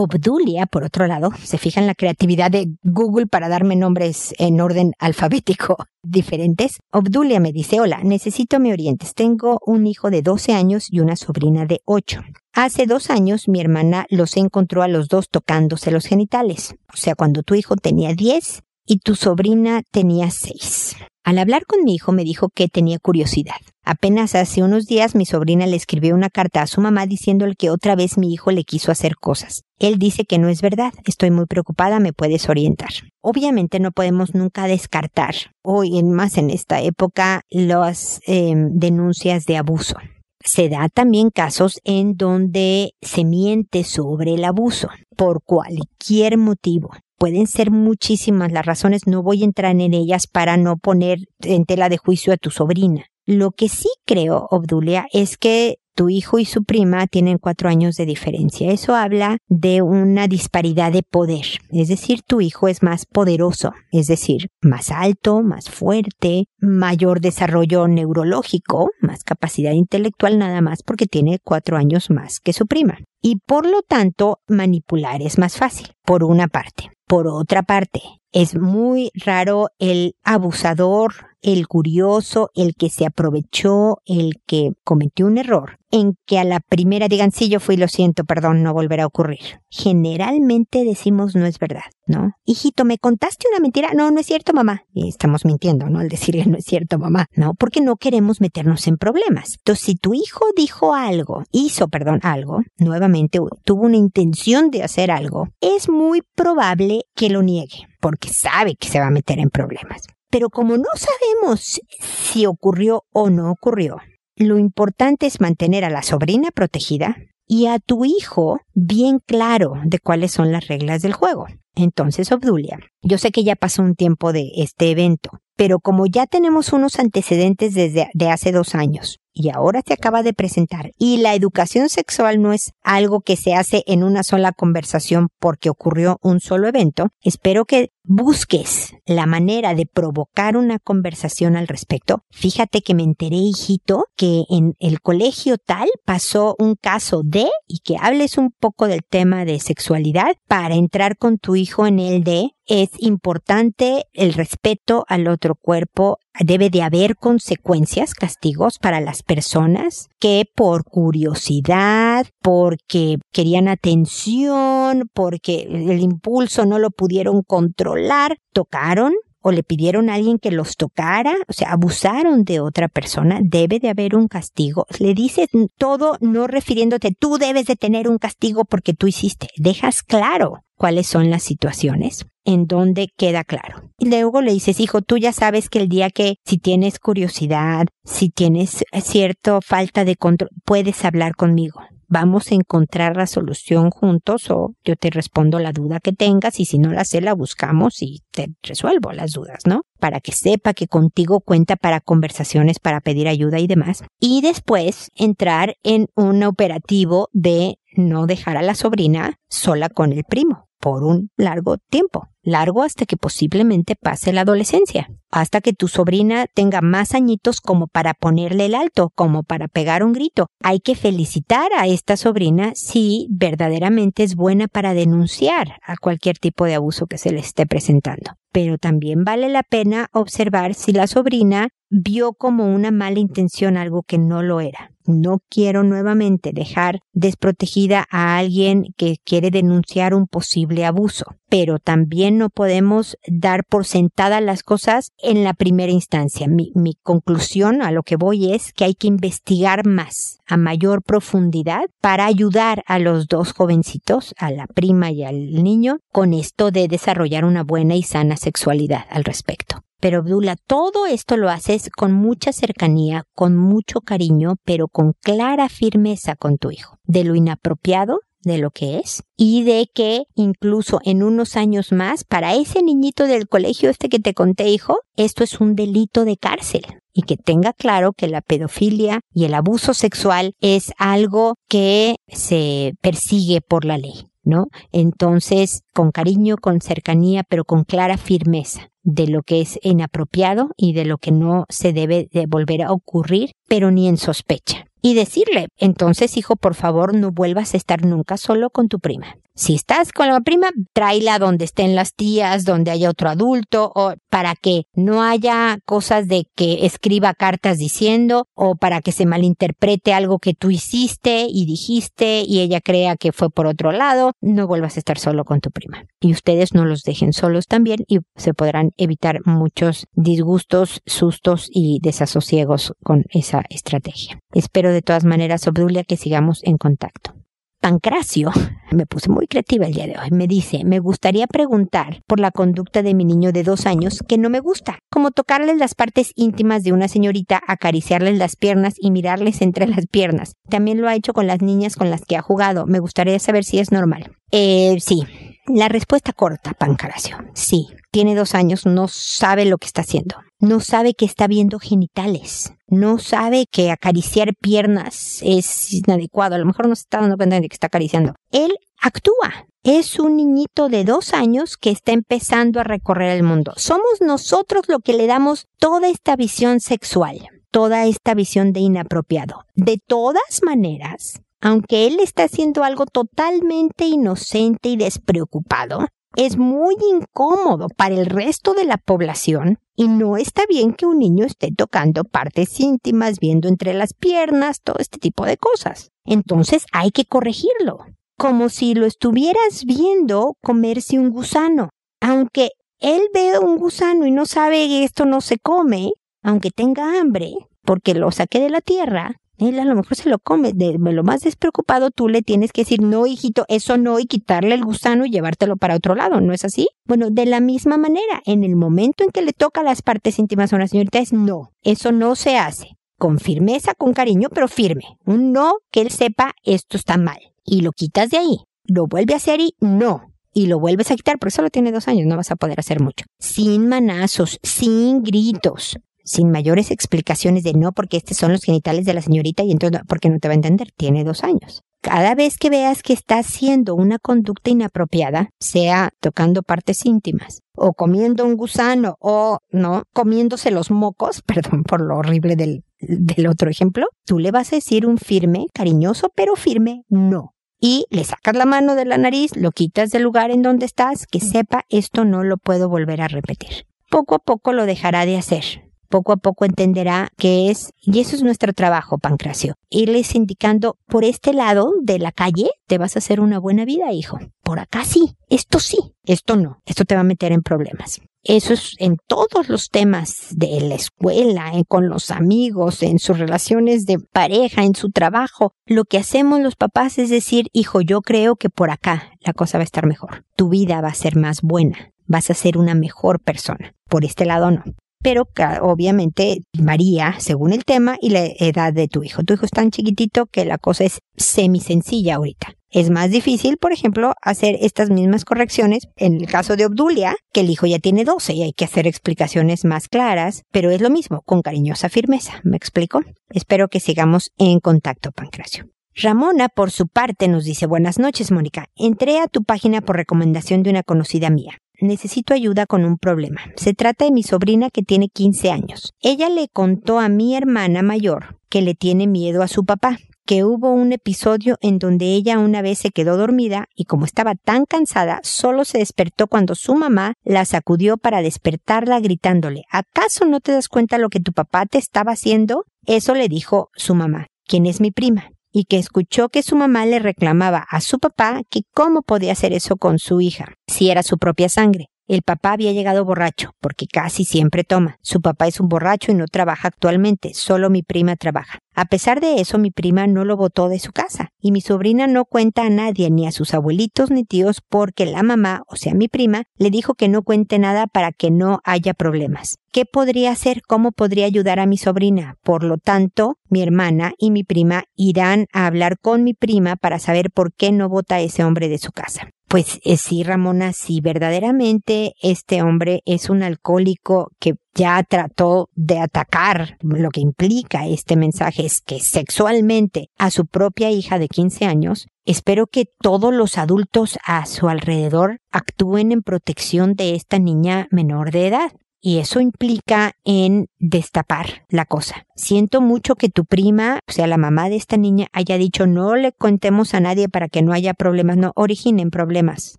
Obdulia, 0.00 0.66
por 0.66 0.84
otro 0.84 1.08
lado, 1.08 1.32
se 1.42 1.58
fija 1.58 1.80
en 1.80 1.88
la 1.88 1.96
creatividad 1.96 2.52
de 2.52 2.68
Google 2.84 3.26
para 3.26 3.48
darme 3.48 3.74
nombres 3.74 4.32
en 4.38 4.60
orden 4.60 4.92
alfabético 5.00 5.76
diferentes. 6.04 6.78
Obdulia 6.92 7.40
me 7.40 7.52
dice, 7.52 7.80
hola, 7.80 8.00
necesito 8.04 8.60
me 8.60 8.72
orientes. 8.72 9.14
Tengo 9.14 9.58
un 9.66 9.88
hijo 9.88 10.10
de 10.10 10.22
12 10.22 10.54
años 10.54 10.86
y 10.88 11.00
una 11.00 11.16
sobrina 11.16 11.66
de 11.66 11.80
8. 11.84 12.22
Hace 12.52 12.86
dos 12.86 13.10
años 13.10 13.48
mi 13.48 13.60
hermana 13.60 14.06
los 14.08 14.36
encontró 14.36 14.82
a 14.82 14.88
los 14.88 15.08
dos 15.08 15.28
tocándose 15.28 15.90
los 15.90 16.06
genitales. 16.06 16.76
O 16.92 16.96
sea, 16.96 17.16
cuando 17.16 17.42
tu 17.42 17.56
hijo 17.56 17.74
tenía 17.74 18.14
10 18.14 18.62
y 18.88 19.00
tu 19.00 19.14
sobrina 19.14 19.82
tenía 19.92 20.30
6. 20.30 20.96
Al 21.22 21.38
hablar 21.38 21.66
con 21.66 21.84
mi 21.84 21.94
hijo 21.94 22.10
me 22.10 22.24
dijo 22.24 22.48
que 22.48 22.68
tenía 22.68 22.98
curiosidad. 22.98 23.60
Apenas 23.84 24.34
hace 24.34 24.62
unos 24.62 24.86
días 24.86 25.14
mi 25.14 25.26
sobrina 25.26 25.66
le 25.66 25.76
escribió 25.76 26.14
una 26.14 26.30
carta 26.30 26.62
a 26.62 26.66
su 26.66 26.80
mamá 26.80 27.04
diciéndole 27.04 27.54
que 27.54 27.68
otra 27.68 27.96
vez 27.96 28.16
mi 28.16 28.32
hijo 28.32 28.50
le 28.50 28.64
quiso 28.64 28.90
hacer 28.90 29.16
cosas. 29.16 29.62
Él 29.78 29.98
dice 29.98 30.24
que 30.24 30.38
no 30.38 30.48
es 30.48 30.62
verdad. 30.62 30.94
Estoy 31.04 31.30
muy 31.30 31.44
preocupada, 31.44 32.00
me 32.00 32.14
puedes 32.14 32.48
orientar. 32.48 32.88
Obviamente 33.20 33.78
no 33.78 33.92
podemos 33.92 34.34
nunca 34.34 34.66
descartar, 34.66 35.34
hoy 35.62 35.98
en 35.98 36.12
más 36.12 36.38
en 36.38 36.48
esta 36.48 36.80
época, 36.80 37.42
las 37.50 38.22
em, 38.26 38.70
denuncias 38.78 39.44
de 39.44 39.58
abuso. 39.58 39.96
Se 40.42 40.70
da 40.70 40.88
también 40.88 41.28
casos 41.28 41.78
en 41.84 42.16
donde 42.16 42.92
se 43.02 43.24
miente 43.24 43.84
sobre 43.84 44.34
el 44.34 44.44
abuso 44.44 44.88
por 45.14 45.42
cualquier 45.42 46.38
motivo. 46.38 46.90
Pueden 47.18 47.48
ser 47.48 47.72
muchísimas 47.72 48.52
las 48.52 48.64
razones, 48.64 49.06
no 49.06 49.24
voy 49.24 49.42
a 49.42 49.46
entrar 49.46 49.72
en 49.72 49.92
ellas 49.92 50.28
para 50.28 50.56
no 50.56 50.76
poner 50.76 51.18
en 51.40 51.64
tela 51.64 51.88
de 51.88 51.98
juicio 51.98 52.32
a 52.32 52.36
tu 52.36 52.50
sobrina. 52.50 53.06
Lo 53.26 53.50
que 53.50 53.68
sí 53.68 53.88
creo, 54.06 54.46
Obdulia, 54.50 55.06
es 55.12 55.36
que 55.36 55.78
tu 55.98 56.08
hijo 56.08 56.38
y 56.38 56.44
su 56.44 56.62
prima 56.62 57.08
tienen 57.08 57.38
cuatro 57.38 57.68
años 57.68 57.96
de 57.96 58.06
diferencia. 58.06 58.70
Eso 58.70 58.94
habla 58.94 59.38
de 59.48 59.82
una 59.82 60.28
disparidad 60.28 60.92
de 60.92 61.02
poder. 61.02 61.44
Es 61.70 61.88
decir, 61.88 62.22
tu 62.22 62.40
hijo 62.40 62.68
es 62.68 62.84
más 62.84 63.04
poderoso, 63.04 63.72
es 63.90 64.06
decir, 64.06 64.50
más 64.62 64.92
alto, 64.92 65.42
más 65.42 65.68
fuerte, 65.68 66.44
mayor 66.60 67.20
desarrollo 67.20 67.88
neurológico, 67.88 68.90
más 69.00 69.24
capacidad 69.24 69.72
intelectual 69.72 70.38
nada 70.38 70.60
más 70.60 70.84
porque 70.84 71.06
tiene 71.06 71.40
cuatro 71.42 71.76
años 71.76 72.10
más 72.10 72.38
que 72.38 72.52
su 72.52 72.68
prima. 72.68 72.98
Y 73.20 73.40
por 73.44 73.66
lo 73.66 73.82
tanto, 73.82 74.38
manipular 74.46 75.20
es 75.20 75.36
más 75.36 75.56
fácil, 75.56 75.88
por 76.04 76.22
una 76.22 76.46
parte. 76.46 76.92
Por 77.08 77.26
otra 77.26 77.62
parte, 77.62 78.02
es 78.32 78.54
muy 78.54 79.10
raro 79.14 79.70
el 79.78 80.14
abusador, 80.24 81.14
el 81.42 81.68
curioso, 81.68 82.50
el 82.54 82.74
que 82.74 82.90
se 82.90 83.06
aprovechó, 83.06 83.98
el 84.06 84.40
que 84.46 84.72
cometió 84.84 85.26
un 85.26 85.38
error 85.38 85.78
en 85.90 86.16
que 86.26 86.38
a 86.38 86.44
la 86.44 86.60
primera 86.60 87.08
digan, 87.08 87.32
sí, 87.32 87.48
yo 87.48 87.60
fui, 87.60 87.76
lo 87.76 87.88
siento, 87.88 88.24
perdón, 88.24 88.62
no 88.62 88.74
volverá 88.74 89.04
a 89.04 89.06
ocurrir. 89.06 89.60
Generalmente 89.70 90.84
decimos, 90.84 91.34
no 91.34 91.46
es 91.46 91.58
verdad, 91.58 91.84
¿no? 92.06 92.32
Hijito, 92.44 92.84
¿me 92.84 92.98
contaste 92.98 93.46
una 93.50 93.60
mentira? 93.60 93.92
No, 93.94 94.10
no 94.10 94.20
es 94.20 94.26
cierto, 94.26 94.52
mamá. 94.52 94.82
Y 94.92 95.08
estamos 95.08 95.44
mintiendo, 95.44 95.88
¿no? 95.88 95.98
Al 96.00 96.08
decirle, 96.08 96.44
no 96.46 96.58
es 96.58 96.64
cierto, 96.64 96.98
mamá, 96.98 97.26
¿no? 97.32 97.54
Porque 97.54 97.80
no 97.80 97.96
queremos 97.96 98.40
meternos 98.40 98.86
en 98.86 98.98
problemas. 98.98 99.54
Entonces, 99.58 99.84
si 99.84 99.94
tu 99.94 100.14
hijo 100.14 100.44
dijo 100.56 100.94
algo, 100.94 101.44
hizo, 101.52 101.88
perdón, 101.88 102.20
algo, 102.22 102.60
nuevamente 102.76 103.38
tuvo 103.64 103.86
una 103.86 103.96
intención 103.96 104.70
de 104.70 104.82
hacer 104.82 105.10
algo, 105.10 105.48
es 105.60 105.88
muy 105.88 106.22
probable 106.34 107.04
que 107.14 107.30
lo 107.30 107.42
niegue, 107.42 107.86
porque 108.00 108.28
sabe 108.28 108.76
que 108.76 108.88
se 108.88 109.00
va 109.00 109.06
a 109.06 109.10
meter 109.10 109.38
en 109.38 109.50
problemas. 109.50 110.02
Pero 110.30 110.50
como 110.50 110.76
no 110.76 110.88
sabemos 110.94 111.80
si 112.00 112.46
ocurrió 112.46 113.04
o 113.12 113.30
no 113.30 113.50
ocurrió, 113.50 113.98
lo 114.36 114.58
importante 114.58 115.26
es 115.26 115.40
mantener 115.40 115.84
a 115.84 115.90
la 115.90 116.02
sobrina 116.02 116.50
protegida 116.50 117.16
y 117.46 117.66
a 117.66 117.78
tu 117.78 118.04
hijo 118.04 118.60
bien 118.74 119.20
claro 119.24 119.74
de 119.84 119.98
cuáles 119.98 120.32
son 120.32 120.52
las 120.52 120.68
reglas 120.68 121.02
del 121.02 121.14
juego. 121.14 121.46
Entonces, 121.74 122.30
Obdulia, 122.30 122.78
yo 123.02 123.18
sé 123.18 123.30
que 123.30 123.44
ya 123.44 123.56
pasó 123.56 123.82
un 123.82 123.94
tiempo 123.94 124.32
de 124.32 124.50
este 124.56 124.90
evento, 124.90 125.30
pero 125.56 125.80
como 125.80 126.06
ya 126.06 126.26
tenemos 126.26 126.72
unos 126.72 126.98
antecedentes 126.98 127.74
desde 127.74 128.10
de 128.12 128.30
hace 128.30 128.52
dos 128.52 128.74
años 128.74 129.18
y 129.38 129.50
ahora 129.50 129.82
se 129.86 129.94
acaba 129.94 130.22
de 130.22 130.32
presentar 130.32 130.92
y 130.98 131.18
la 131.18 131.34
educación 131.34 131.88
sexual 131.88 132.42
no 132.42 132.52
es 132.52 132.72
algo 132.82 133.20
que 133.20 133.36
se 133.36 133.54
hace 133.54 133.84
en 133.86 134.02
una 134.02 134.24
sola 134.24 134.52
conversación 134.52 135.28
porque 135.38 135.70
ocurrió 135.70 136.18
un 136.22 136.40
solo 136.40 136.66
evento, 136.68 137.08
espero 137.22 137.64
que 137.64 137.92
busques 138.02 138.94
la 139.06 139.26
manera 139.26 139.74
de 139.74 139.86
provocar 139.86 140.56
una 140.56 140.78
conversación 140.78 141.56
al 141.56 141.68
respecto. 141.68 142.24
Fíjate 142.30 142.80
que 142.80 142.94
me 142.94 143.02
enteré, 143.02 143.36
hijito, 143.36 144.06
que 144.16 144.44
en 144.48 144.74
el 144.80 145.00
colegio 145.00 145.58
tal 145.58 145.88
pasó 146.04 146.56
un 146.58 146.74
caso 146.74 147.20
de 147.22 147.46
y 147.66 147.80
que 147.80 147.96
hables 148.00 148.38
un 148.38 148.50
poco 148.50 148.88
del 148.88 149.04
tema 149.04 149.44
de 149.44 149.60
sexualidad 149.60 150.36
para 150.48 150.74
entrar 150.74 151.18
con 151.18 151.38
tu 151.38 151.54
hijo 151.54 151.86
en 151.86 151.98
el 151.98 152.24
de 152.24 152.52
es 152.68 152.90
importante 152.98 154.04
el 154.12 154.34
respeto 154.34 155.04
al 155.08 155.26
otro 155.26 155.54
cuerpo. 155.54 156.18
Debe 156.38 156.70
de 156.70 156.82
haber 156.82 157.16
consecuencias, 157.16 158.14
castigos 158.14 158.78
para 158.78 159.00
las 159.00 159.22
personas 159.22 160.08
que 160.20 160.44
por 160.54 160.84
curiosidad, 160.84 162.26
porque 162.40 163.18
querían 163.32 163.66
atención, 163.66 165.10
porque 165.12 165.62
el 165.62 166.00
impulso 166.00 166.66
no 166.66 166.78
lo 166.78 166.90
pudieron 166.90 167.42
controlar, 167.42 168.38
tocaron 168.52 169.14
o 169.40 169.52
le 169.52 169.62
pidieron 169.62 170.10
a 170.10 170.14
alguien 170.14 170.38
que 170.38 170.50
los 170.50 170.76
tocara, 170.76 171.34
o 171.48 171.52
sea, 171.52 171.72
abusaron 171.72 172.44
de 172.44 172.60
otra 172.60 172.88
persona, 172.88 173.40
debe 173.42 173.78
de 173.78 173.88
haber 173.88 174.14
un 174.14 174.28
castigo. 174.28 174.86
Le 174.98 175.14
dices 175.14 175.48
todo 175.78 176.18
no 176.20 176.46
refiriéndote, 176.46 177.14
tú 177.18 177.38
debes 177.38 177.66
de 177.66 177.76
tener 177.76 178.08
un 178.08 178.18
castigo 178.18 178.64
porque 178.64 178.94
tú 178.94 179.06
hiciste. 179.06 179.48
Dejas 179.56 180.02
claro 180.02 180.64
cuáles 180.76 181.06
son 181.06 181.30
las 181.30 181.42
situaciones 181.42 182.26
en 182.48 182.66
donde 182.66 183.08
queda 183.14 183.44
claro. 183.44 183.92
Y 183.98 184.08
luego 184.08 184.40
le 184.40 184.54
dices, 184.54 184.80
hijo, 184.80 185.02
tú 185.02 185.18
ya 185.18 185.32
sabes 185.32 185.68
que 185.68 185.80
el 185.80 185.88
día 185.90 186.08
que 186.08 186.36
si 186.46 186.56
tienes 186.56 186.98
curiosidad, 186.98 187.86
si 188.04 188.30
tienes 188.30 188.84
cierta 189.02 189.60
falta 189.60 190.06
de 190.06 190.16
control, 190.16 190.48
puedes 190.64 191.04
hablar 191.04 191.36
conmigo 191.36 191.82
vamos 192.08 192.50
a 192.50 192.54
encontrar 192.54 193.16
la 193.18 193.26
solución 193.26 193.90
juntos 193.90 194.50
o 194.50 194.74
yo 194.82 194.96
te 194.96 195.10
respondo 195.10 195.58
la 195.58 195.72
duda 195.72 196.00
que 196.00 196.14
tengas 196.14 196.58
y 196.58 196.64
si 196.64 196.78
no 196.78 196.90
la 196.90 197.04
sé 197.04 197.20
la 197.20 197.34
buscamos 197.34 198.00
y 198.00 198.22
te 198.30 198.48
resuelvo 198.62 199.12
las 199.12 199.32
dudas, 199.32 199.60
¿no? 199.66 199.82
Para 200.00 200.20
que 200.20 200.32
sepa 200.32 200.72
que 200.72 200.88
contigo 200.88 201.40
cuenta 201.40 201.76
para 201.76 202.00
conversaciones, 202.00 202.78
para 202.78 203.00
pedir 203.00 203.28
ayuda 203.28 203.58
y 203.58 203.66
demás. 203.66 204.04
Y 204.18 204.40
después 204.40 205.10
entrar 205.16 205.76
en 205.82 206.06
un 206.14 206.42
operativo 206.44 207.28
de 207.32 207.76
no 207.94 208.26
dejar 208.26 208.56
a 208.56 208.62
la 208.62 208.74
sobrina 208.74 209.34
sola 209.48 209.90
con 209.90 210.12
el 210.12 210.24
primo 210.24 210.67
por 210.80 211.04
un 211.04 211.30
largo 211.36 211.76
tiempo, 211.78 212.28
largo 212.42 212.82
hasta 212.82 213.04
que 213.04 213.16
posiblemente 213.16 213.96
pase 213.96 214.32
la 214.32 214.42
adolescencia, 214.42 215.08
hasta 215.30 215.60
que 215.60 215.72
tu 215.72 215.88
sobrina 215.88 216.46
tenga 216.52 216.80
más 216.80 217.14
añitos 217.14 217.60
como 217.60 217.86
para 217.86 218.14
ponerle 218.14 218.66
el 218.66 218.74
alto, 218.74 219.10
como 219.14 219.42
para 219.42 219.68
pegar 219.68 220.02
un 220.02 220.12
grito. 220.12 220.48
Hay 220.62 220.80
que 220.80 220.94
felicitar 220.94 221.70
a 221.76 221.86
esta 221.86 222.16
sobrina 222.16 222.72
si 222.74 223.26
verdaderamente 223.30 224.22
es 224.22 224.34
buena 224.34 224.68
para 224.68 224.94
denunciar 224.94 225.78
a 225.82 225.96
cualquier 225.96 226.38
tipo 226.38 226.64
de 226.64 226.74
abuso 226.74 227.06
que 227.06 227.18
se 227.18 227.32
le 227.32 227.40
esté 227.40 227.66
presentando. 227.66 228.32
Pero 228.52 228.78
también 228.78 229.24
vale 229.24 229.48
la 229.48 229.62
pena 229.62 230.08
observar 230.12 230.74
si 230.74 230.92
la 230.92 231.06
sobrina 231.06 231.68
vio 231.90 232.32
como 232.32 232.66
una 232.66 232.90
mala 232.90 233.18
intención 233.18 233.76
algo 233.76 234.02
que 234.02 234.18
no 234.18 234.42
lo 234.42 234.60
era. 234.60 234.92
No 235.08 235.38
quiero 235.48 235.84
nuevamente 235.84 236.52
dejar 236.52 237.00
desprotegida 237.14 238.04
a 238.10 238.36
alguien 238.36 238.92
que 238.98 239.16
quiere 239.24 239.50
denunciar 239.50 240.12
un 240.12 240.26
posible 240.26 240.84
abuso, 240.84 241.24
pero 241.48 241.78
también 241.78 242.36
no 242.36 242.50
podemos 242.50 243.16
dar 243.26 243.64
por 243.64 243.86
sentada 243.86 244.42
las 244.42 244.62
cosas 244.62 245.12
en 245.16 245.44
la 245.44 245.54
primera 245.54 245.90
instancia. 245.90 246.46
Mi, 246.46 246.72
mi 246.74 246.92
conclusión 247.02 247.80
a 247.80 247.90
lo 247.90 248.02
que 248.02 248.16
voy 248.16 248.52
es 248.52 248.74
que 248.74 248.84
hay 248.84 248.94
que 248.94 249.06
investigar 249.06 249.86
más, 249.86 250.40
a 250.46 250.58
mayor 250.58 251.02
profundidad, 251.02 251.86
para 252.02 252.26
ayudar 252.26 252.84
a 252.86 252.98
los 252.98 253.28
dos 253.28 253.54
jovencitos, 253.54 254.34
a 254.36 254.50
la 254.50 254.66
prima 254.66 255.10
y 255.10 255.24
al 255.24 255.54
niño, 255.54 256.00
con 256.12 256.34
esto 256.34 256.70
de 256.70 256.86
desarrollar 256.86 257.46
una 257.46 257.64
buena 257.64 257.96
y 257.96 258.02
sana 258.02 258.36
sexualidad 258.36 259.06
al 259.08 259.24
respecto. 259.24 259.87
Pero 260.00 260.18
Abdullah, 260.18 260.56
todo 260.66 261.06
esto 261.06 261.36
lo 261.36 261.50
haces 261.50 261.90
con 261.90 262.12
mucha 262.12 262.52
cercanía, 262.52 263.24
con 263.34 263.56
mucho 263.56 264.00
cariño, 264.00 264.54
pero 264.64 264.86
con 264.88 265.14
clara 265.20 265.68
firmeza 265.68 266.36
con 266.36 266.56
tu 266.56 266.70
hijo. 266.70 266.98
De 267.04 267.24
lo 267.24 267.34
inapropiado 267.34 268.20
de 268.42 268.58
lo 268.58 268.70
que 268.70 268.98
es 268.98 269.24
y 269.36 269.64
de 269.64 269.88
que 269.92 270.24
incluso 270.34 271.00
en 271.04 271.22
unos 271.22 271.56
años 271.56 271.92
más, 271.92 272.24
para 272.24 272.54
ese 272.54 272.82
niñito 272.82 273.24
del 273.24 273.48
colegio 273.48 273.90
este 273.90 274.08
que 274.08 274.20
te 274.20 274.34
conté, 274.34 274.68
hijo, 274.68 274.98
esto 275.16 275.44
es 275.44 275.60
un 275.60 275.74
delito 275.74 276.24
de 276.24 276.36
cárcel 276.36 276.82
y 277.12 277.22
que 277.22 277.36
tenga 277.36 277.72
claro 277.72 278.12
que 278.12 278.28
la 278.28 278.40
pedofilia 278.40 279.20
y 279.34 279.44
el 279.44 279.54
abuso 279.54 279.94
sexual 279.94 280.54
es 280.60 280.92
algo 280.98 281.56
que 281.68 282.16
se 282.28 282.94
persigue 283.00 283.60
por 283.60 283.84
la 283.84 283.98
ley. 283.98 284.24
¿No? 284.44 284.68
Entonces, 284.92 285.82
con 285.92 286.10
cariño, 286.10 286.56
con 286.56 286.80
cercanía, 286.80 287.42
pero 287.46 287.66
con 287.66 287.84
clara 287.84 288.16
firmeza 288.16 288.88
de 289.08 289.26
lo 289.26 289.42
que 289.42 289.62
es 289.62 289.78
inapropiado 289.82 290.72
y 290.76 290.92
de 290.92 291.06
lo 291.06 291.16
que 291.16 291.32
no 291.32 291.64
se 291.70 291.94
debe 291.94 292.28
de 292.30 292.44
volver 292.46 292.82
a 292.82 292.92
ocurrir, 292.92 293.52
pero 293.66 293.90
ni 293.90 294.06
en 294.06 294.18
sospecha. 294.18 294.84
Y 295.00 295.14
decirle, 295.14 295.68
entonces 295.78 296.36
hijo, 296.36 296.56
por 296.56 296.74
favor, 296.74 297.14
no 297.14 297.30
vuelvas 297.32 297.72
a 297.72 297.78
estar 297.78 298.04
nunca 298.04 298.36
solo 298.36 298.68
con 298.68 298.88
tu 298.88 298.98
prima. 298.98 299.38
Si 299.58 299.74
estás 299.74 300.12
con 300.12 300.28
la 300.28 300.40
prima, 300.40 300.68
tráela 300.92 301.40
donde 301.40 301.64
estén 301.64 301.96
las 301.96 302.14
tías, 302.14 302.64
donde 302.64 302.92
haya 302.92 303.10
otro 303.10 303.28
adulto, 303.28 303.90
o 303.92 304.14
para 304.30 304.54
que 304.54 304.84
no 304.94 305.20
haya 305.20 305.80
cosas 305.84 306.28
de 306.28 306.44
que 306.54 306.86
escriba 306.86 307.34
cartas 307.34 307.76
diciendo, 307.76 308.46
o 308.54 308.76
para 308.76 309.00
que 309.00 309.10
se 309.10 309.26
malinterprete 309.26 310.14
algo 310.14 310.38
que 310.38 310.54
tú 310.54 310.70
hiciste 310.70 311.48
y 311.50 311.66
dijiste 311.66 312.44
y 312.46 312.60
ella 312.60 312.80
crea 312.80 313.16
que 313.16 313.32
fue 313.32 313.50
por 313.50 313.66
otro 313.66 313.90
lado, 313.90 314.30
no 314.40 314.68
vuelvas 314.68 314.94
a 314.94 315.00
estar 315.00 315.18
solo 315.18 315.44
con 315.44 315.58
tu 315.58 315.72
prima. 315.72 316.04
Y 316.20 316.30
ustedes 316.30 316.72
no 316.72 316.84
los 316.84 317.02
dejen 317.02 317.32
solos 317.32 317.66
también 317.66 318.04
y 318.06 318.20
se 318.36 318.54
podrán 318.54 318.92
evitar 318.96 319.40
muchos 319.44 320.06
disgustos, 320.12 321.00
sustos 321.04 321.68
y 321.68 321.98
desasosiegos 322.00 322.94
con 323.02 323.24
esa 323.30 323.64
estrategia. 323.70 324.38
Espero 324.52 324.92
de 324.92 325.02
todas 325.02 325.24
maneras, 325.24 325.66
Obdulia, 325.66 326.04
que 326.04 326.16
sigamos 326.16 326.62
en 326.62 326.78
contacto. 326.78 327.37
Pancracio, 327.80 328.50
me 328.90 329.06
puse 329.06 329.30
muy 329.30 329.46
creativa 329.46 329.86
el 329.86 329.94
día 329.94 330.08
de 330.08 330.18
hoy, 330.18 330.30
me 330.32 330.48
dice, 330.48 330.82
me 330.84 330.98
gustaría 330.98 331.46
preguntar 331.46 332.22
por 332.26 332.40
la 332.40 332.50
conducta 332.50 333.02
de 333.02 333.14
mi 333.14 333.24
niño 333.24 333.52
de 333.52 333.62
dos 333.62 333.86
años 333.86 334.24
que 334.26 334.36
no 334.36 334.50
me 334.50 334.58
gusta, 334.58 334.98
como 335.10 335.30
tocarles 335.30 335.76
las 335.76 335.94
partes 335.94 336.32
íntimas 336.34 336.82
de 336.82 336.92
una 336.92 337.06
señorita, 337.06 337.60
acariciarles 337.66 338.36
las 338.36 338.56
piernas 338.56 338.94
y 338.98 339.12
mirarles 339.12 339.62
entre 339.62 339.86
las 339.86 340.06
piernas. 340.06 340.54
También 340.68 341.00
lo 341.00 341.08
ha 341.08 341.14
hecho 341.14 341.32
con 341.32 341.46
las 341.46 341.62
niñas 341.62 341.94
con 341.94 342.10
las 342.10 342.24
que 342.24 342.36
ha 342.36 342.42
jugado. 342.42 342.86
Me 342.86 342.98
gustaría 342.98 343.38
saber 343.38 343.64
si 343.64 343.78
es 343.78 343.92
normal. 343.92 344.32
Eh, 344.50 344.96
sí. 344.98 345.22
La 345.68 345.88
respuesta 345.88 346.32
corta, 346.32 346.72
Pancracio. 346.72 347.36
Sí. 347.54 347.86
Tiene 348.10 348.34
dos 348.34 348.54
años, 348.54 348.86
no 348.86 349.06
sabe 349.06 349.66
lo 349.66 349.78
que 349.78 349.86
está 349.86 350.00
haciendo 350.00 350.36
no 350.60 350.80
sabe 350.80 351.14
que 351.14 351.24
está 351.24 351.46
viendo 351.46 351.78
genitales, 351.78 352.72
no 352.86 353.18
sabe 353.18 353.66
que 353.70 353.90
acariciar 353.90 354.54
piernas 354.60 355.40
es 355.42 355.92
inadecuado, 355.92 356.54
a 356.54 356.58
lo 356.58 356.66
mejor 356.66 356.88
no 356.88 356.96
se 356.96 357.02
está 357.02 357.20
dando 357.20 357.36
cuenta 357.36 357.60
de 357.60 357.68
que 357.68 357.74
está 357.74 357.86
acariciando. 357.86 358.34
Él 358.50 358.72
actúa. 359.00 359.66
Es 359.84 360.18
un 360.18 360.36
niñito 360.36 360.88
de 360.88 361.04
dos 361.04 361.32
años 361.32 361.76
que 361.76 361.90
está 361.90 362.12
empezando 362.12 362.80
a 362.80 362.84
recorrer 362.84 363.36
el 363.36 363.42
mundo. 363.42 363.72
Somos 363.76 364.20
nosotros 364.20 364.88
lo 364.88 364.98
que 364.98 365.14
le 365.14 365.26
damos 365.26 365.66
toda 365.78 366.08
esta 366.08 366.36
visión 366.36 366.80
sexual, 366.80 367.48
toda 367.70 368.06
esta 368.06 368.34
visión 368.34 368.72
de 368.72 368.80
inapropiado. 368.80 369.64
De 369.76 369.98
todas 370.04 370.62
maneras, 370.62 371.40
aunque 371.60 372.06
él 372.06 372.18
está 372.20 372.44
haciendo 372.44 372.84
algo 372.84 373.06
totalmente 373.06 374.04
inocente 374.04 374.90
y 374.90 374.96
despreocupado, 374.96 376.06
es 376.36 376.56
muy 376.56 376.94
incómodo 377.10 377.88
para 377.88 378.14
el 378.14 378.26
resto 378.26 378.74
de 378.74 378.84
la 378.84 378.98
población 378.98 379.78
y 379.96 380.08
no 380.08 380.36
está 380.36 380.62
bien 380.68 380.92
que 380.92 381.06
un 381.06 381.18
niño 381.18 381.44
esté 381.44 381.72
tocando 381.72 382.24
partes 382.24 382.78
íntimas, 382.78 383.40
viendo 383.40 383.68
entre 383.68 383.94
las 383.94 384.14
piernas, 384.14 384.80
todo 384.82 384.98
este 385.00 385.18
tipo 385.18 385.44
de 385.44 385.56
cosas. 385.56 386.10
Entonces 386.24 386.86
hay 386.92 387.10
que 387.10 387.24
corregirlo, 387.24 387.98
como 388.36 388.68
si 388.68 388.94
lo 388.94 389.06
estuvieras 389.06 389.84
viendo 389.84 390.56
comerse 390.62 391.18
un 391.18 391.30
gusano. 391.30 391.88
Aunque 392.20 392.70
él 393.00 393.22
ve 393.34 393.58
un 393.58 393.76
gusano 393.76 394.26
y 394.26 394.30
no 394.30 394.46
sabe 394.46 394.86
que 394.86 395.04
esto 395.04 395.24
no 395.24 395.40
se 395.40 395.58
come, 395.58 396.12
aunque 396.42 396.70
tenga 396.70 397.18
hambre, 397.18 397.54
porque 397.82 398.14
lo 398.14 398.30
saqué 398.30 398.60
de 398.60 398.70
la 398.70 398.80
tierra, 398.80 399.40
él 399.58 399.78
a 399.78 399.84
lo 399.84 399.94
mejor 399.94 400.16
se 400.16 400.28
lo 400.28 400.38
come. 400.38 400.72
De, 400.72 400.96
lo 400.98 401.24
más 401.24 401.40
despreocupado, 401.42 402.10
tú 402.10 402.28
le 402.28 402.42
tienes 402.42 402.72
que 402.72 402.82
decir, 402.82 403.02
no, 403.02 403.26
hijito, 403.26 403.64
eso 403.68 403.98
no, 403.98 404.18
y 404.18 404.26
quitarle 404.26 404.74
el 404.74 404.84
gusano 404.84 405.26
y 405.26 405.30
llevártelo 405.30 405.76
para 405.76 405.96
otro 405.96 406.14
lado, 406.14 406.40
¿no 406.40 406.52
es 406.52 406.64
así? 406.64 406.88
Bueno, 407.04 407.30
de 407.30 407.46
la 407.46 407.60
misma 407.60 407.98
manera, 407.98 408.42
en 408.46 408.64
el 408.64 408.76
momento 408.76 409.24
en 409.24 409.30
que 409.30 409.42
le 409.42 409.52
toca 409.52 409.82
las 409.82 410.02
partes 410.02 410.38
íntimas 410.38 410.72
a 410.72 410.76
una 410.76 410.88
señorita, 410.88 411.18
es 411.18 411.32
no, 411.32 411.72
eso 411.82 412.12
no 412.12 412.36
se 412.36 412.56
hace. 412.56 412.96
Con 413.18 413.40
firmeza, 413.40 413.94
con 413.94 414.12
cariño, 414.12 414.48
pero 414.52 414.68
firme. 414.68 415.18
Un 415.26 415.52
no 415.52 415.78
que 415.90 416.02
él 416.02 416.10
sepa 416.10 416.54
esto 416.62 416.96
está 416.96 417.18
mal. 417.18 417.38
Y 417.64 417.80
lo 417.80 417.90
quitas 417.90 418.30
de 418.30 418.38
ahí. 418.38 418.58
Lo 418.84 419.06
vuelve 419.06 419.34
a 419.34 419.38
hacer 419.38 419.60
y 419.60 419.74
no 419.80 420.22
y 420.54 420.66
lo 420.66 420.80
vuelves 420.80 421.10
a 421.10 421.14
quitar, 421.14 421.38
porque 421.38 421.54
solo 421.54 421.70
tiene 421.70 421.92
dos 421.92 422.08
años, 422.08 422.26
no 422.26 422.36
vas 422.36 422.50
a 422.50 422.56
poder 422.56 422.80
hacer 422.80 423.00
mucho. 423.00 423.26
Sin 423.38 423.86
manazos, 423.88 424.58
sin 424.62 425.22
gritos 425.22 425.98
sin 426.28 426.50
mayores 426.50 426.90
explicaciones 426.90 427.64
de 427.64 427.72
no, 427.72 427.92
porque 427.92 428.18
estos 428.18 428.36
son 428.36 428.52
los 428.52 428.62
genitales 428.62 429.04
de 429.04 429.14
la 429.14 429.22
señorita 429.22 429.62
y 429.62 429.72
entonces, 429.72 430.02
porque 430.06 430.28
no 430.28 430.38
te 430.38 430.48
va 430.48 430.52
a 430.52 430.56
entender, 430.56 430.92
tiene 430.96 431.24
dos 431.24 431.42
años. 431.42 431.82
Cada 432.00 432.36
vez 432.36 432.58
que 432.58 432.70
veas 432.70 433.02
que 433.02 433.12
está 433.12 433.38
haciendo 433.38 433.96
una 433.96 434.18
conducta 434.18 434.70
inapropiada, 434.70 435.50
sea 435.58 436.10
tocando 436.20 436.62
partes 436.62 437.04
íntimas, 437.04 437.62
o 437.74 437.92
comiendo 437.92 438.44
un 438.44 438.56
gusano, 438.56 439.16
o 439.18 439.58
no, 439.70 440.04
comiéndose 440.12 440.70
los 440.70 440.90
mocos, 440.90 441.42
perdón 441.46 441.82
por 441.82 442.00
lo 442.00 442.16
horrible 442.16 442.54
del, 442.54 442.84
del 443.00 443.48
otro 443.48 443.68
ejemplo, 443.70 444.06
tú 444.24 444.38
le 444.38 444.52
vas 444.52 444.72
a 444.72 444.76
decir 444.76 445.06
un 445.06 445.18
firme, 445.18 445.66
cariñoso, 445.72 446.30
pero 446.34 446.54
firme, 446.54 447.02
no 447.08 447.54
y 447.80 448.06
le 448.10 448.24
sacas 448.24 448.56
la 448.56 448.66
mano 448.66 448.96
de 448.96 449.04
la 449.04 449.18
nariz, 449.18 449.56
lo 449.56 449.70
quitas 449.70 450.10
del 450.10 450.22
lugar 450.22 450.50
en 450.50 450.62
donde 450.62 450.84
estás, 450.84 451.26
que 451.26 451.38
sepa 451.40 451.84
esto 451.88 452.24
no 452.24 452.42
lo 452.42 452.56
puedo 452.56 452.88
volver 452.88 453.20
a 453.20 453.28
repetir. 453.28 453.86
Poco 454.10 454.34
a 454.34 454.38
poco 454.40 454.72
lo 454.72 454.84
dejará 454.84 455.26
de 455.26 455.36
hacer 455.36 455.87
poco 456.08 456.32
a 456.32 456.36
poco 456.36 456.64
entenderá 456.64 457.30
que 457.36 457.70
es, 457.70 457.92
y 458.00 458.20
eso 458.20 458.36
es 458.36 458.42
nuestro 458.42 458.72
trabajo, 458.72 459.18
Pancracio, 459.18 459.74
irles 459.90 460.34
indicando 460.34 460.98
por 461.06 461.24
este 461.24 461.52
lado 461.52 461.92
de 462.02 462.18
la 462.18 462.32
calle 462.32 462.70
te 462.86 462.98
vas 462.98 463.16
a 463.16 463.18
hacer 463.20 463.40
una 463.40 463.58
buena 463.58 463.84
vida, 463.84 464.12
hijo. 464.12 464.38
Por 464.62 464.80
acá 464.80 465.04
sí, 465.04 465.36
esto 465.48 465.78
sí, 465.78 465.98
esto 466.24 466.56
no, 466.56 466.80
esto 466.86 467.04
te 467.04 467.14
va 467.14 467.20
a 467.20 467.24
meter 467.24 467.52
en 467.52 467.62
problemas. 467.62 468.20
Eso 468.44 468.72
es 468.72 468.94
en 468.98 469.16
todos 469.26 469.68
los 469.68 469.90
temas 469.90 470.48
de 470.52 470.80
la 470.80 470.94
escuela, 470.94 471.72
con 471.86 472.08
los 472.08 472.30
amigos, 472.30 473.02
en 473.02 473.18
sus 473.18 473.38
relaciones 473.38 474.06
de 474.06 474.18
pareja, 474.18 474.84
en 474.84 474.94
su 474.94 475.10
trabajo. 475.10 475.74
Lo 475.84 476.04
que 476.04 476.18
hacemos 476.18 476.60
los 476.60 476.76
papás 476.76 477.18
es 477.18 477.30
decir, 477.30 477.66
hijo, 477.72 478.00
yo 478.00 478.22
creo 478.22 478.56
que 478.56 478.70
por 478.70 478.90
acá 478.90 479.32
la 479.40 479.52
cosa 479.52 479.78
va 479.78 479.82
a 479.82 479.84
estar 479.84 480.06
mejor. 480.06 480.44
Tu 480.56 480.68
vida 480.68 481.00
va 481.00 481.08
a 481.08 481.14
ser 481.14 481.36
más 481.36 481.60
buena. 481.62 482.12
Vas 482.26 482.50
a 482.50 482.54
ser 482.54 482.78
una 482.78 482.94
mejor 482.94 483.40
persona. 483.40 483.94
Por 484.08 484.24
este 484.24 484.46
lado 484.46 484.70
no. 484.70 484.82
Pero 485.22 485.48
obviamente 485.82 486.60
varía 486.78 487.36
según 487.38 487.72
el 487.72 487.84
tema 487.84 488.16
y 488.20 488.30
la 488.30 488.44
edad 488.44 488.92
de 488.92 489.08
tu 489.08 489.22
hijo. 489.22 489.42
Tu 489.42 489.54
hijo 489.54 489.66
es 489.66 489.70
tan 489.70 489.90
chiquitito 489.90 490.46
que 490.46 490.64
la 490.64 490.78
cosa 490.78 491.04
es 491.04 491.20
semi 491.36 491.80
sencilla 491.80 492.36
ahorita. 492.36 492.74
Es 492.90 493.10
más 493.10 493.30
difícil, 493.30 493.76
por 493.76 493.92
ejemplo, 493.92 494.32
hacer 494.40 494.78
estas 494.80 495.10
mismas 495.10 495.44
correcciones 495.44 496.08
en 496.16 496.34
el 496.34 496.46
caso 496.46 496.74
de 496.74 496.86
Obdulia, 496.86 497.36
que 497.52 497.60
el 497.60 497.68
hijo 497.68 497.86
ya 497.86 497.98
tiene 497.98 498.24
12 498.24 498.54
y 498.54 498.62
hay 498.62 498.72
que 498.72 498.86
hacer 498.86 499.06
explicaciones 499.06 499.84
más 499.84 500.08
claras, 500.08 500.62
pero 500.72 500.90
es 500.90 501.02
lo 501.02 501.10
mismo, 501.10 501.42
con 501.42 501.60
cariñosa 501.60 502.08
firmeza. 502.08 502.60
¿Me 502.64 502.78
explico? 502.78 503.20
Espero 503.50 503.88
que 503.88 504.00
sigamos 504.00 504.52
en 504.56 504.80
contacto, 504.80 505.32
Pancracio. 505.32 505.84
Ramona, 506.14 506.68
por 506.68 506.90
su 506.90 507.06
parte, 507.06 507.46
nos 507.46 507.64
dice 507.64 507.86
Buenas 507.86 508.18
noches, 508.18 508.50
Mónica. 508.50 508.86
Entré 508.96 509.38
a 509.38 509.48
tu 509.48 509.62
página 509.64 510.00
por 510.00 510.16
recomendación 510.16 510.82
de 510.82 510.90
una 510.90 511.02
conocida 511.02 511.50
mía. 511.50 511.78
Necesito 512.00 512.54
ayuda 512.54 512.86
con 512.86 513.04
un 513.04 513.18
problema. 513.18 513.60
Se 513.76 513.94
trata 513.94 514.24
de 514.24 514.30
mi 514.30 514.42
sobrina 514.42 514.90
que 514.90 515.02
tiene 515.02 515.28
15 515.28 515.70
años. 515.70 516.14
Ella 516.20 516.48
le 516.48 516.68
contó 516.68 517.18
a 517.18 517.28
mi 517.28 517.56
hermana 517.56 518.02
mayor 518.02 518.58
que 518.68 518.82
le 518.82 518.94
tiene 518.94 519.26
miedo 519.26 519.62
a 519.62 519.68
su 519.68 519.84
papá 519.84 520.18
que 520.48 520.64
hubo 520.64 520.90
un 520.90 521.12
episodio 521.12 521.76
en 521.82 521.98
donde 521.98 522.32
ella 522.32 522.58
una 522.58 522.80
vez 522.80 523.00
se 523.00 523.10
quedó 523.10 523.36
dormida 523.36 523.86
y 523.94 524.04
como 524.04 524.24
estaba 524.24 524.54
tan 524.54 524.86
cansada, 524.86 525.40
solo 525.42 525.84
se 525.84 525.98
despertó 525.98 526.46
cuando 526.46 526.74
su 526.74 526.94
mamá 526.94 527.34
la 527.44 527.66
sacudió 527.66 528.16
para 528.16 528.40
despertarla 528.40 529.20
gritándole 529.20 529.82
¿Acaso 529.90 530.46
no 530.46 530.60
te 530.60 530.72
das 530.72 530.88
cuenta 530.88 531.18
lo 531.18 531.28
que 531.28 531.40
tu 531.40 531.52
papá 531.52 531.84
te 531.84 531.98
estaba 531.98 532.32
haciendo? 532.32 532.86
Eso 533.04 533.34
le 533.34 533.48
dijo 533.48 533.90
su 533.94 534.14
mamá, 534.14 534.46
quien 534.66 534.86
es 534.86 535.02
mi 535.02 535.10
prima, 535.10 535.50
y 535.72 535.84
que 535.84 535.98
escuchó 535.98 536.48
que 536.48 536.62
su 536.62 536.76
mamá 536.76 537.06
le 537.06 537.18
reclamaba 537.18 537.86
a 537.88 538.00
su 538.00 538.18
papá 538.18 538.62
que 538.70 538.82
cómo 538.94 539.22
podía 539.22 539.52
hacer 539.52 539.72
eso 539.72 539.96
con 539.96 540.18
su 540.18 540.40
hija, 540.40 540.74
si 540.86 541.10
era 541.10 541.22
su 541.22 541.38
propia 541.38 541.68
sangre. 541.68 542.08
El 542.28 542.42
papá 542.42 542.72
había 542.72 542.92
llegado 542.92 543.24
borracho, 543.24 543.70
porque 543.80 544.06
casi 544.06 544.44
siempre 544.44 544.84
toma. 544.84 545.16
Su 545.22 545.40
papá 545.40 545.66
es 545.66 545.80
un 545.80 545.88
borracho 545.88 546.30
y 546.30 546.34
no 546.34 546.46
trabaja 546.46 546.88
actualmente, 546.88 547.54
solo 547.54 547.88
mi 547.88 548.02
prima 548.02 548.36
trabaja. 548.36 548.80
A 548.94 549.06
pesar 549.06 549.40
de 549.40 549.62
eso, 549.62 549.78
mi 549.78 549.90
prima 549.90 550.26
no 550.26 550.44
lo 550.44 550.58
botó 550.58 550.90
de 550.90 550.98
su 550.98 551.12
casa, 551.12 551.52
y 551.58 551.72
mi 551.72 551.80
sobrina 551.80 552.26
no 552.26 552.44
cuenta 552.44 552.84
a 552.84 552.90
nadie, 552.90 553.30
ni 553.30 553.46
a 553.46 553.50
sus 553.50 553.72
abuelitos 553.72 554.30
ni 554.30 554.44
tíos, 554.44 554.82
porque 554.86 555.24
la 555.24 555.42
mamá, 555.42 555.84
o 555.88 555.96
sea 555.96 556.12
mi 556.12 556.28
prima, 556.28 556.64
le 556.76 556.90
dijo 556.90 557.14
que 557.14 557.28
no 557.28 557.42
cuente 557.42 557.78
nada 557.78 558.06
para 558.06 558.30
que 558.32 558.50
no 558.50 558.80
haya 558.84 559.14
problemas. 559.14 559.78
¿Qué 559.90 560.04
podría 560.04 560.50
hacer? 560.50 560.82
¿Cómo 560.86 561.12
podría 561.12 561.46
ayudar 561.46 561.80
a 561.80 561.86
mi 561.86 561.96
sobrina? 561.96 562.56
Por 562.62 562.84
lo 562.84 562.98
tanto, 562.98 563.56
mi 563.70 563.82
hermana 563.82 564.34
y 564.36 564.50
mi 564.50 564.64
prima 564.64 565.04
irán 565.16 565.64
a 565.72 565.86
hablar 565.86 566.18
con 566.20 566.44
mi 566.44 566.52
prima 566.52 566.96
para 566.96 567.18
saber 567.18 567.50
por 567.50 567.72
qué 567.72 567.90
no 567.90 568.10
vota 568.10 568.40
ese 568.40 568.64
hombre 568.64 568.88
de 568.88 568.98
su 568.98 569.12
casa. 569.12 569.48
Pues 569.68 570.00
eh, 570.02 570.16
sí, 570.16 570.44
Ramona, 570.44 570.94
si 570.94 571.20
verdaderamente 571.20 572.32
este 572.40 572.82
hombre 572.82 573.20
es 573.26 573.50
un 573.50 573.62
alcohólico 573.62 574.50
que 574.58 574.76
ya 574.94 575.22
trató 575.22 575.90
de 575.94 576.18
atacar, 576.20 576.96
lo 577.02 577.28
que 577.28 577.40
implica 577.40 578.06
este 578.06 578.34
mensaje 578.34 578.86
es 578.86 579.02
que 579.02 579.20
sexualmente 579.20 580.30
a 580.38 580.50
su 580.50 580.64
propia 580.64 581.10
hija 581.10 581.38
de 581.38 581.48
15 581.48 581.84
años, 581.84 582.28
espero 582.46 582.86
que 582.86 583.04
todos 583.20 583.52
los 583.52 583.76
adultos 583.76 584.38
a 584.42 584.64
su 584.64 584.88
alrededor 584.88 585.58
actúen 585.70 586.32
en 586.32 586.40
protección 586.40 587.12
de 587.14 587.34
esta 587.34 587.58
niña 587.58 588.08
menor 588.10 588.52
de 588.52 588.68
edad 588.68 588.92
y 589.20 589.38
eso 589.38 589.60
implica 589.60 590.32
en 590.44 590.88
destapar 590.98 591.84
la 591.88 592.04
cosa. 592.04 592.46
Siento 592.54 593.00
mucho 593.00 593.34
que 593.34 593.48
tu 593.48 593.64
prima, 593.64 594.20
o 594.28 594.32
sea, 594.32 594.46
la 594.46 594.56
mamá 594.56 594.88
de 594.88 594.96
esta 594.96 595.16
niña, 595.16 595.48
haya 595.52 595.78
dicho 595.78 596.06
no 596.06 596.36
le 596.36 596.52
contemos 596.52 597.14
a 597.14 597.20
nadie 597.20 597.48
para 597.48 597.68
que 597.68 597.82
no 597.82 597.92
haya 597.92 598.14
problemas, 598.14 598.56
no 598.56 598.72
originen 598.74 599.30
problemas. 599.30 599.98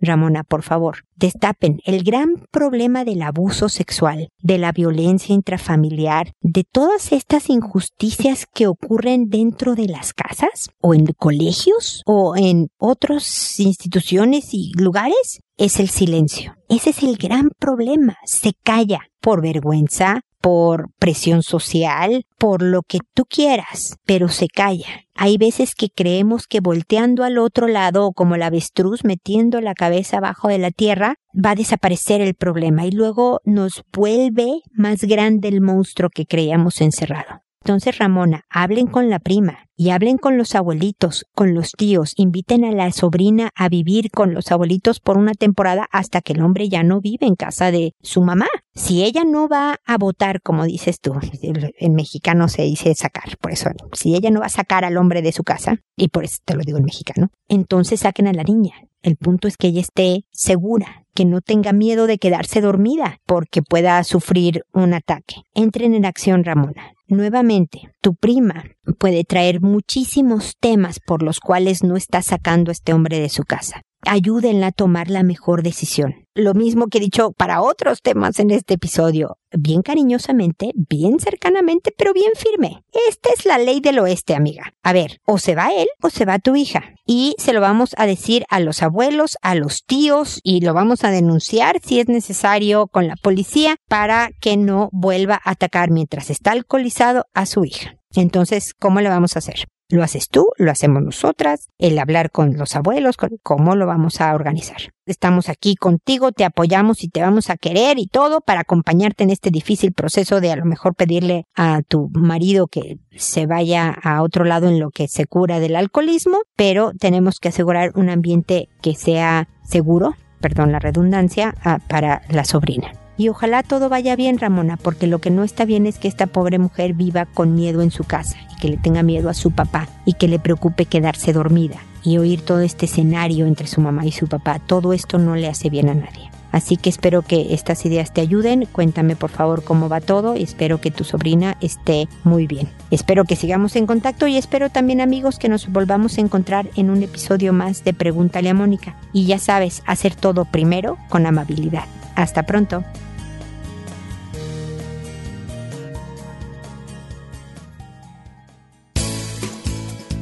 Ramona, 0.00 0.44
por 0.44 0.62
favor, 0.62 0.98
destapen 1.16 1.80
el 1.84 2.04
gran 2.04 2.34
problema 2.50 3.04
del 3.04 3.22
abuso 3.22 3.68
sexual, 3.68 4.28
de 4.38 4.58
la 4.58 4.72
violencia 4.72 5.34
intrafamiliar, 5.34 6.32
de 6.40 6.64
todas 6.64 7.12
estas 7.12 7.50
injusticias 7.50 8.46
que 8.52 8.66
ocurren 8.66 9.28
dentro 9.28 9.74
de 9.74 9.86
las 9.88 10.12
casas 10.12 10.70
o 10.80 10.94
en 10.94 11.06
colegios 11.06 12.02
o 12.06 12.36
en 12.36 12.68
otras 12.78 13.58
instituciones 13.60 14.52
y 14.52 14.72
lugares, 14.76 15.40
es 15.56 15.80
el 15.80 15.88
silencio. 15.88 16.54
Ese 16.68 16.90
es 16.90 17.02
el 17.02 17.16
gran 17.16 17.50
problema. 17.58 18.16
Se 18.24 18.52
calla 18.62 19.00
por 19.20 19.40
vergüenza, 19.40 20.20
por 20.46 20.92
presión 21.00 21.42
social, 21.42 22.22
por 22.38 22.62
lo 22.62 22.82
que 22.86 23.00
tú 23.14 23.24
quieras, 23.24 23.96
pero 24.06 24.28
se 24.28 24.46
calla. 24.46 24.86
Hay 25.16 25.38
veces 25.38 25.74
que 25.74 25.88
creemos 25.88 26.46
que 26.46 26.60
volteando 26.60 27.24
al 27.24 27.38
otro 27.38 27.66
lado 27.66 28.12
como 28.12 28.36
la 28.36 28.46
avestruz 28.46 29.02
metiendo 29.02 29.60
la 29.60 29.74
cabeza 29.74 30.18
abajo 30.18 30.46
de 30.46 30.58
la 30.58 30.70
tierra 30.70 31.16
va 31.34 31.50
a 31.50 31.54
desaparecer 31.56 32.20
el 32.20 32.34
problema 32.34 32.86
y 32.86 32.92
luego 32.92 33.40
nos 33.44 33.82
vuelve 33.92 34.60
más 34.72 35.00
grande 35.00 35.48
el 35.48 35.62
monstruo 35.62 36.10
que 36.14 36.26
creíamos 36.26 36.80
encerrado. 36.80 37.40
Entonces, 37.66 37.98
Ramona, 37.98 38.44
hablen 38.48 38.86
con 38.86 39.10
la 39.10 39.18
prima 39.18 39.66
y 39.74 39.90
hablen 39.90 40.18
con 40.18 40.38
los 40.38 40.54
abuelitos, 40.54 41.26
con 41.34 41.52
los 41.52 41.72
tíos, 41.72 42.12
inviten 42.16 42.64
a 42.64 42.70
la 42.70 42.92
sobrina 42.92 43.50
a 43.56 43.68
vivir 43.68 44.12
con 44.12 44.32
los 44.32 44.52
abuelitos 44.52 45.00
por 45.00 45.18
una 45.18 45.34
temporada 45.34 45.88
hasta 45.90 46.20
que 46.20 46.34
el 46.34 46.42
hombre 46.42 46.68
ya 46.68 46.84
no 46.84 47.00
vive 47.00 47.26
en 47.26 47.34
casa 47.34 47.72
de 47.72 47.96
su 48.00 48.22
mamá. 48.22 48.46
Si 48.76 49.02
ella 49.02 49.24
no 49.26 49.48
va 49.48 49.80
a 49.84 49.98
votar, 49.98 50.42
como 50.42 50.64
dices 50.64 51.00
tú, 51.00 51.14
en 51.42 51.94
mexicano 51.96 52.46
se 52.46 52.62
dice 52.62 52.94
sacar, 52.94 53.36
por 53.40 53.50
eso, 53.50 53.70
si 53.94 54.14
ella 54.14 54.30
no 54.30 54.38
va 54.38 54.46
a 54.46 54.50
sacar 54.50 54.84
al 54.84 54.96
hombre 54.96 55.20
de 55.20 55.32
su 55.32 55.42
casa, 55.42 55.80
y 55.96 56.06
por 56.06 56.22
eso 56.22 56.38
te 56.44 56.54
lo 56.54 56.62
digo 56.62 56.78
en 56.78 56.84
mexicano, 56.84 57.30
entonces 57.48 57.98
saquen 57.98 58.28
a 58.28 58.32
la 58.32 58.44
niña. 58.44 58.74
El 59.02 59.16
punto 59.16 59.48
es 59.48 59.56
que 59.56 59.66
ella 59.66 59.80
esté 59.80 60.24
segura, 60.30 61.04
que 61.14 61.24
no 61.24 61.40
tenga 61.40 61.72
miedo 61.72 62.06
de 62.06 62.18
quedarse 62.18 62.60
dormida 62.60 63.18
porque 63.26 63.62
pueda 63.62 64.02
sufrir 64.04 64.62
un 64.72 64.94
ataque. 64.94 65.42
Entren 65.52 65.94
en 65.94 66.04
acción, 66.04 66.44
Ramona. 66.44 66.95
Nuevamente, 67.08 67.92
tu 68.00 68.16
prima 68.16 68.64
puede 68.98 69.22
traer 69.22 69.60
muchísimos 69.60 70.56
temas 70.58 70.98
por 70.98 71.22
los 71.22 71.38
cuales 71.38 71.84
no 71.84 71.96
está 71.96 72.20
sacando 72.20 72.70
a 72.70 72.72
este 72.72 72.92
hombre 72.92 73.20
de 73.20 73.28
su 73.28 73.44
casa. 73.44 73.82
Ayúdenla 74.02 74.68
a 74.68 74.72
tomar 74.72 75.10
la 75.10 75.22
mejor 75.22 75.62
decisión 75.62 76.26
lo 76.36 76.54
mismo 76.54 76.86
que 76.86 76.98
he 76.98 77.00
dicho 77.00 77.32
para 77.32 77.62
otros 77.62 78.02
temas 78.02 78.38
en 78.38 78.50
este 78.50 78.74
episodio, 78.74 79.38
bien 79.52 79.82
cariñosamente, 79.82 80.70
bien 80.74 81.18
cercanamente, 81.18 81.92
pero 81.96 82.12
bien 82.12 82.32
firme. 82.36 82.84
Esta 83.08 83.30
es 83.36 83.46
la 83.46 83.58
ley 83.58 83.80
del 83.80 83.98
oeste, 83.98 84.34
amiga. 84.34 84.74
A 84.82 84.92
ver, 84.92 85.20
o 85.24 85.38
se 85.38 85.54
va 85.54 85.72
él 85.74 85.88
o 86.02 86.10
se 86.10 86.26
va 86.26 86.38
tu 86.38 86.54
hija. 86.54 86.94
Y 87.06 87.34
se 87.38 87.52
lo 87.52 87.60
vamos 87.60 87.94
a 87.96 88.06
decir 88.06 88.44
a 88.50 88.60
los 88.60 88.82
abuelos, 88.82 89.38
a 89.40 89.54
los 89.54 89.84
tíos 89.84 90.40
y 90.42 90.60
lo 90.60 90.74
vamos 90.74 91.04
a 91.04 91.10
denunciar 91.10 91.80
si 91.82 92.00
es 92.00 92.08
necesario 92.08 92.86
con 92.86 93.08
la 93.08 93.16
policía 93.16 93.76
para 93.88 94.30
que 94.40 94.56
no 94.56 94.90
vuelva 94.92 95.40
a 95.42 95.52
atacar 95.52 95.90
mientras 95.90 96.30
está 96.30 96.52
alcoholizado 96.52 97.24
a 97.32 97.46
su 97.46 97.64
hija. 97.64 97.96
Entonces, 98.14 98.74
¿cómo 98.78 99.00
le 99.00 99.08
vamos 99.08 99.36
a 99.36 99.38
hacer? 99.38 99.66
Lo 99.88 100.02
haces 100.02 100.28
tú, 100.28 100.48
lo 100.56 100.72
hacemos 100.72 101.02
nosotras, 101.02 101.68
el 101.78 101.98
hablar 101.98 102.32
con 102.32 102.56
los 102.56 102.74
abuelos, 102.74 103.16
cómo 103.42 103.76
lo 103.76 103.86
vamos 103.86 104.20
a 104.20 104.34
organizar. 104.34 104.78
Estamos 105.06 105.48
aquí 105.48 105.76
contigo, 105.76 106.32
te 106.32 106.44
apoyamos 106.44 107.04
y 107.04 107.08
te 107.08 107.22
vamos 107.22 107.50
a 107.50 107.56
querer 107.56 108.00
y 108.00 108.08
todo 108.08 108.40
para 108.40 108.62
acompañarte 108.62 109.22
en 109.22 109.30
este 109.30 109.50
difícil 109.50 109.92
proceso 109.92 110.40
de 110.40 110.50
a 110.50 110.56
lo 110.56 110.64
mejor 110.64 110.96
pedirle 110.96 111.44
a 111.54 111.82
tu 111.82 112.10
marido 112.12 112.66
que 112.66 112.98
se 113.16 113.46
vaya 113.46 113.90
a 113.90 114.22
otro 114.22 114.44
lado 114.44 114.68
en 114.68 114.80
lo 114.80 114.90
que 114.90 115.06
se 115.06 115.26
cura 115.26 115.60
del 115.60 115.76
alcoholismo, 115.76 116.38
pero 116.56 116.92
tenemos 116.98 117.38
que 117.38 117.50
asegurar 117.50 117.92
un 117.94 118.10
ambiente 118.10 118.68
que 118.82 118.96
sea 118.96 119.48
seguro, 119.62 120.16
perdón 120.40 120.72
la 120.72 120.80
redundancia, 120.80 121.54
ah, 121.62 121.78
para 121.88 122.22
la 122.28 122.44
sobrina. 122.44 123.05
Y 123.16 123.28
ojalá 123.28 123.62
todo 123.62 123.88
vaya 123.88 124.16
bien, 124.16 124.38
Ramona, 124.38 124.76
porque 124.76 125.06
lo 125.06 125.20
que 125.20 125.30
no 125.30 125.42
está 125.42 125.64
bien 125.64 125.86
es 125.86 125.98
que 125.98 126.08
esta 126.08 126.26
pobre 126.26 126.58
mujer 126.58 126.92
viva 126.92 127.26
con 127.26 127.54
miedo 127.54 127.82
en 127.82 127.90
su 127.90 128.04
casa 128.04 128.36
y 128.52 128.60
que 128.60 128.68
le 128.68 128.76
tenga 128.76 129.02
miedo 129.02 129.28
a 129.30 129.34
su 129.34 129.50
papá 129.50 129.88
y 130.04 130.14
que 130.14 130.28
le 130.28 130.38
preocupe 130.38 130.84
quedarse 130.84 131.32
dormida 131.32 131.78
y 132.02 132.18
oír 132.18 132.42
todo 132.42 132.60
este 132.60 132.86
escenario 132.86 133.46
entre 133.46 133.66
su 133.66 133.80
mamá 133.80 134.06
y 134.06 134.12
su 134.12 134.28
papá. 134.28 134.58
Todo 134.58 134.92
esto 134.92 135.18
no 135.18 135.34
le 135.34 135.48
hace 135.48 135.70
bien 135.70 135.88
a 135.88 135.94
nadie. 135.94 136.30
Así 136.52 136.76
que 136.78 136.88
espero 136.88 137.20
que 137.20 137.52
estas 137.52 137.84
ideas 137.84 138.14
te 138.14 138.22
ayuden. 138.22 138.66
Cuéntame 138.72 139.14
por 139.14 139.30
favor 139.30 139.62
cómo 139.62 139.90
va 139.90 140.00
todo 140.00 140.36
y 140.36 140.42
espero 140.42 140.80
que 140.80 140.90
tu 140.90 141.04
sobrina 141.04 141.56
esté 141.60 142.08
muy 142.24 142.46
bien. 142.46 142.68
Espero 142.90 143.24
que 143.24 143.36
sigamos 143.36 143.76
en 143.76 143.86
contacto 143.86 144.26
y 144.26 144.38
espero 144.38 144.70
también 144.70 145.02
amigos 145.02 145.38
que 145.38 145.50
nos 145.50 145.70
volvamos 145.70 146.16
a 146.16 146.22
encontrar 146.22 146.70
en 146.76 146.88
un 146.88 147.02
episodio 147.02 147.52
más 147.52 147.84
de 147.84 147.92
Pregúntale 147.92 148.48
a 148.48 148.54
Mónica. 148.54 148.96
Y 149.12 149.26
ya 149.26 149.38
sabes, 149.38 149.82
hacer 149.86 150.14
todo 150.14 150.46
primero 150.46 150.96
con 151.10 151.26
amabilidad. 151.26 151.84
Hasta 152.14 152.44
pronto. 152.44 152.84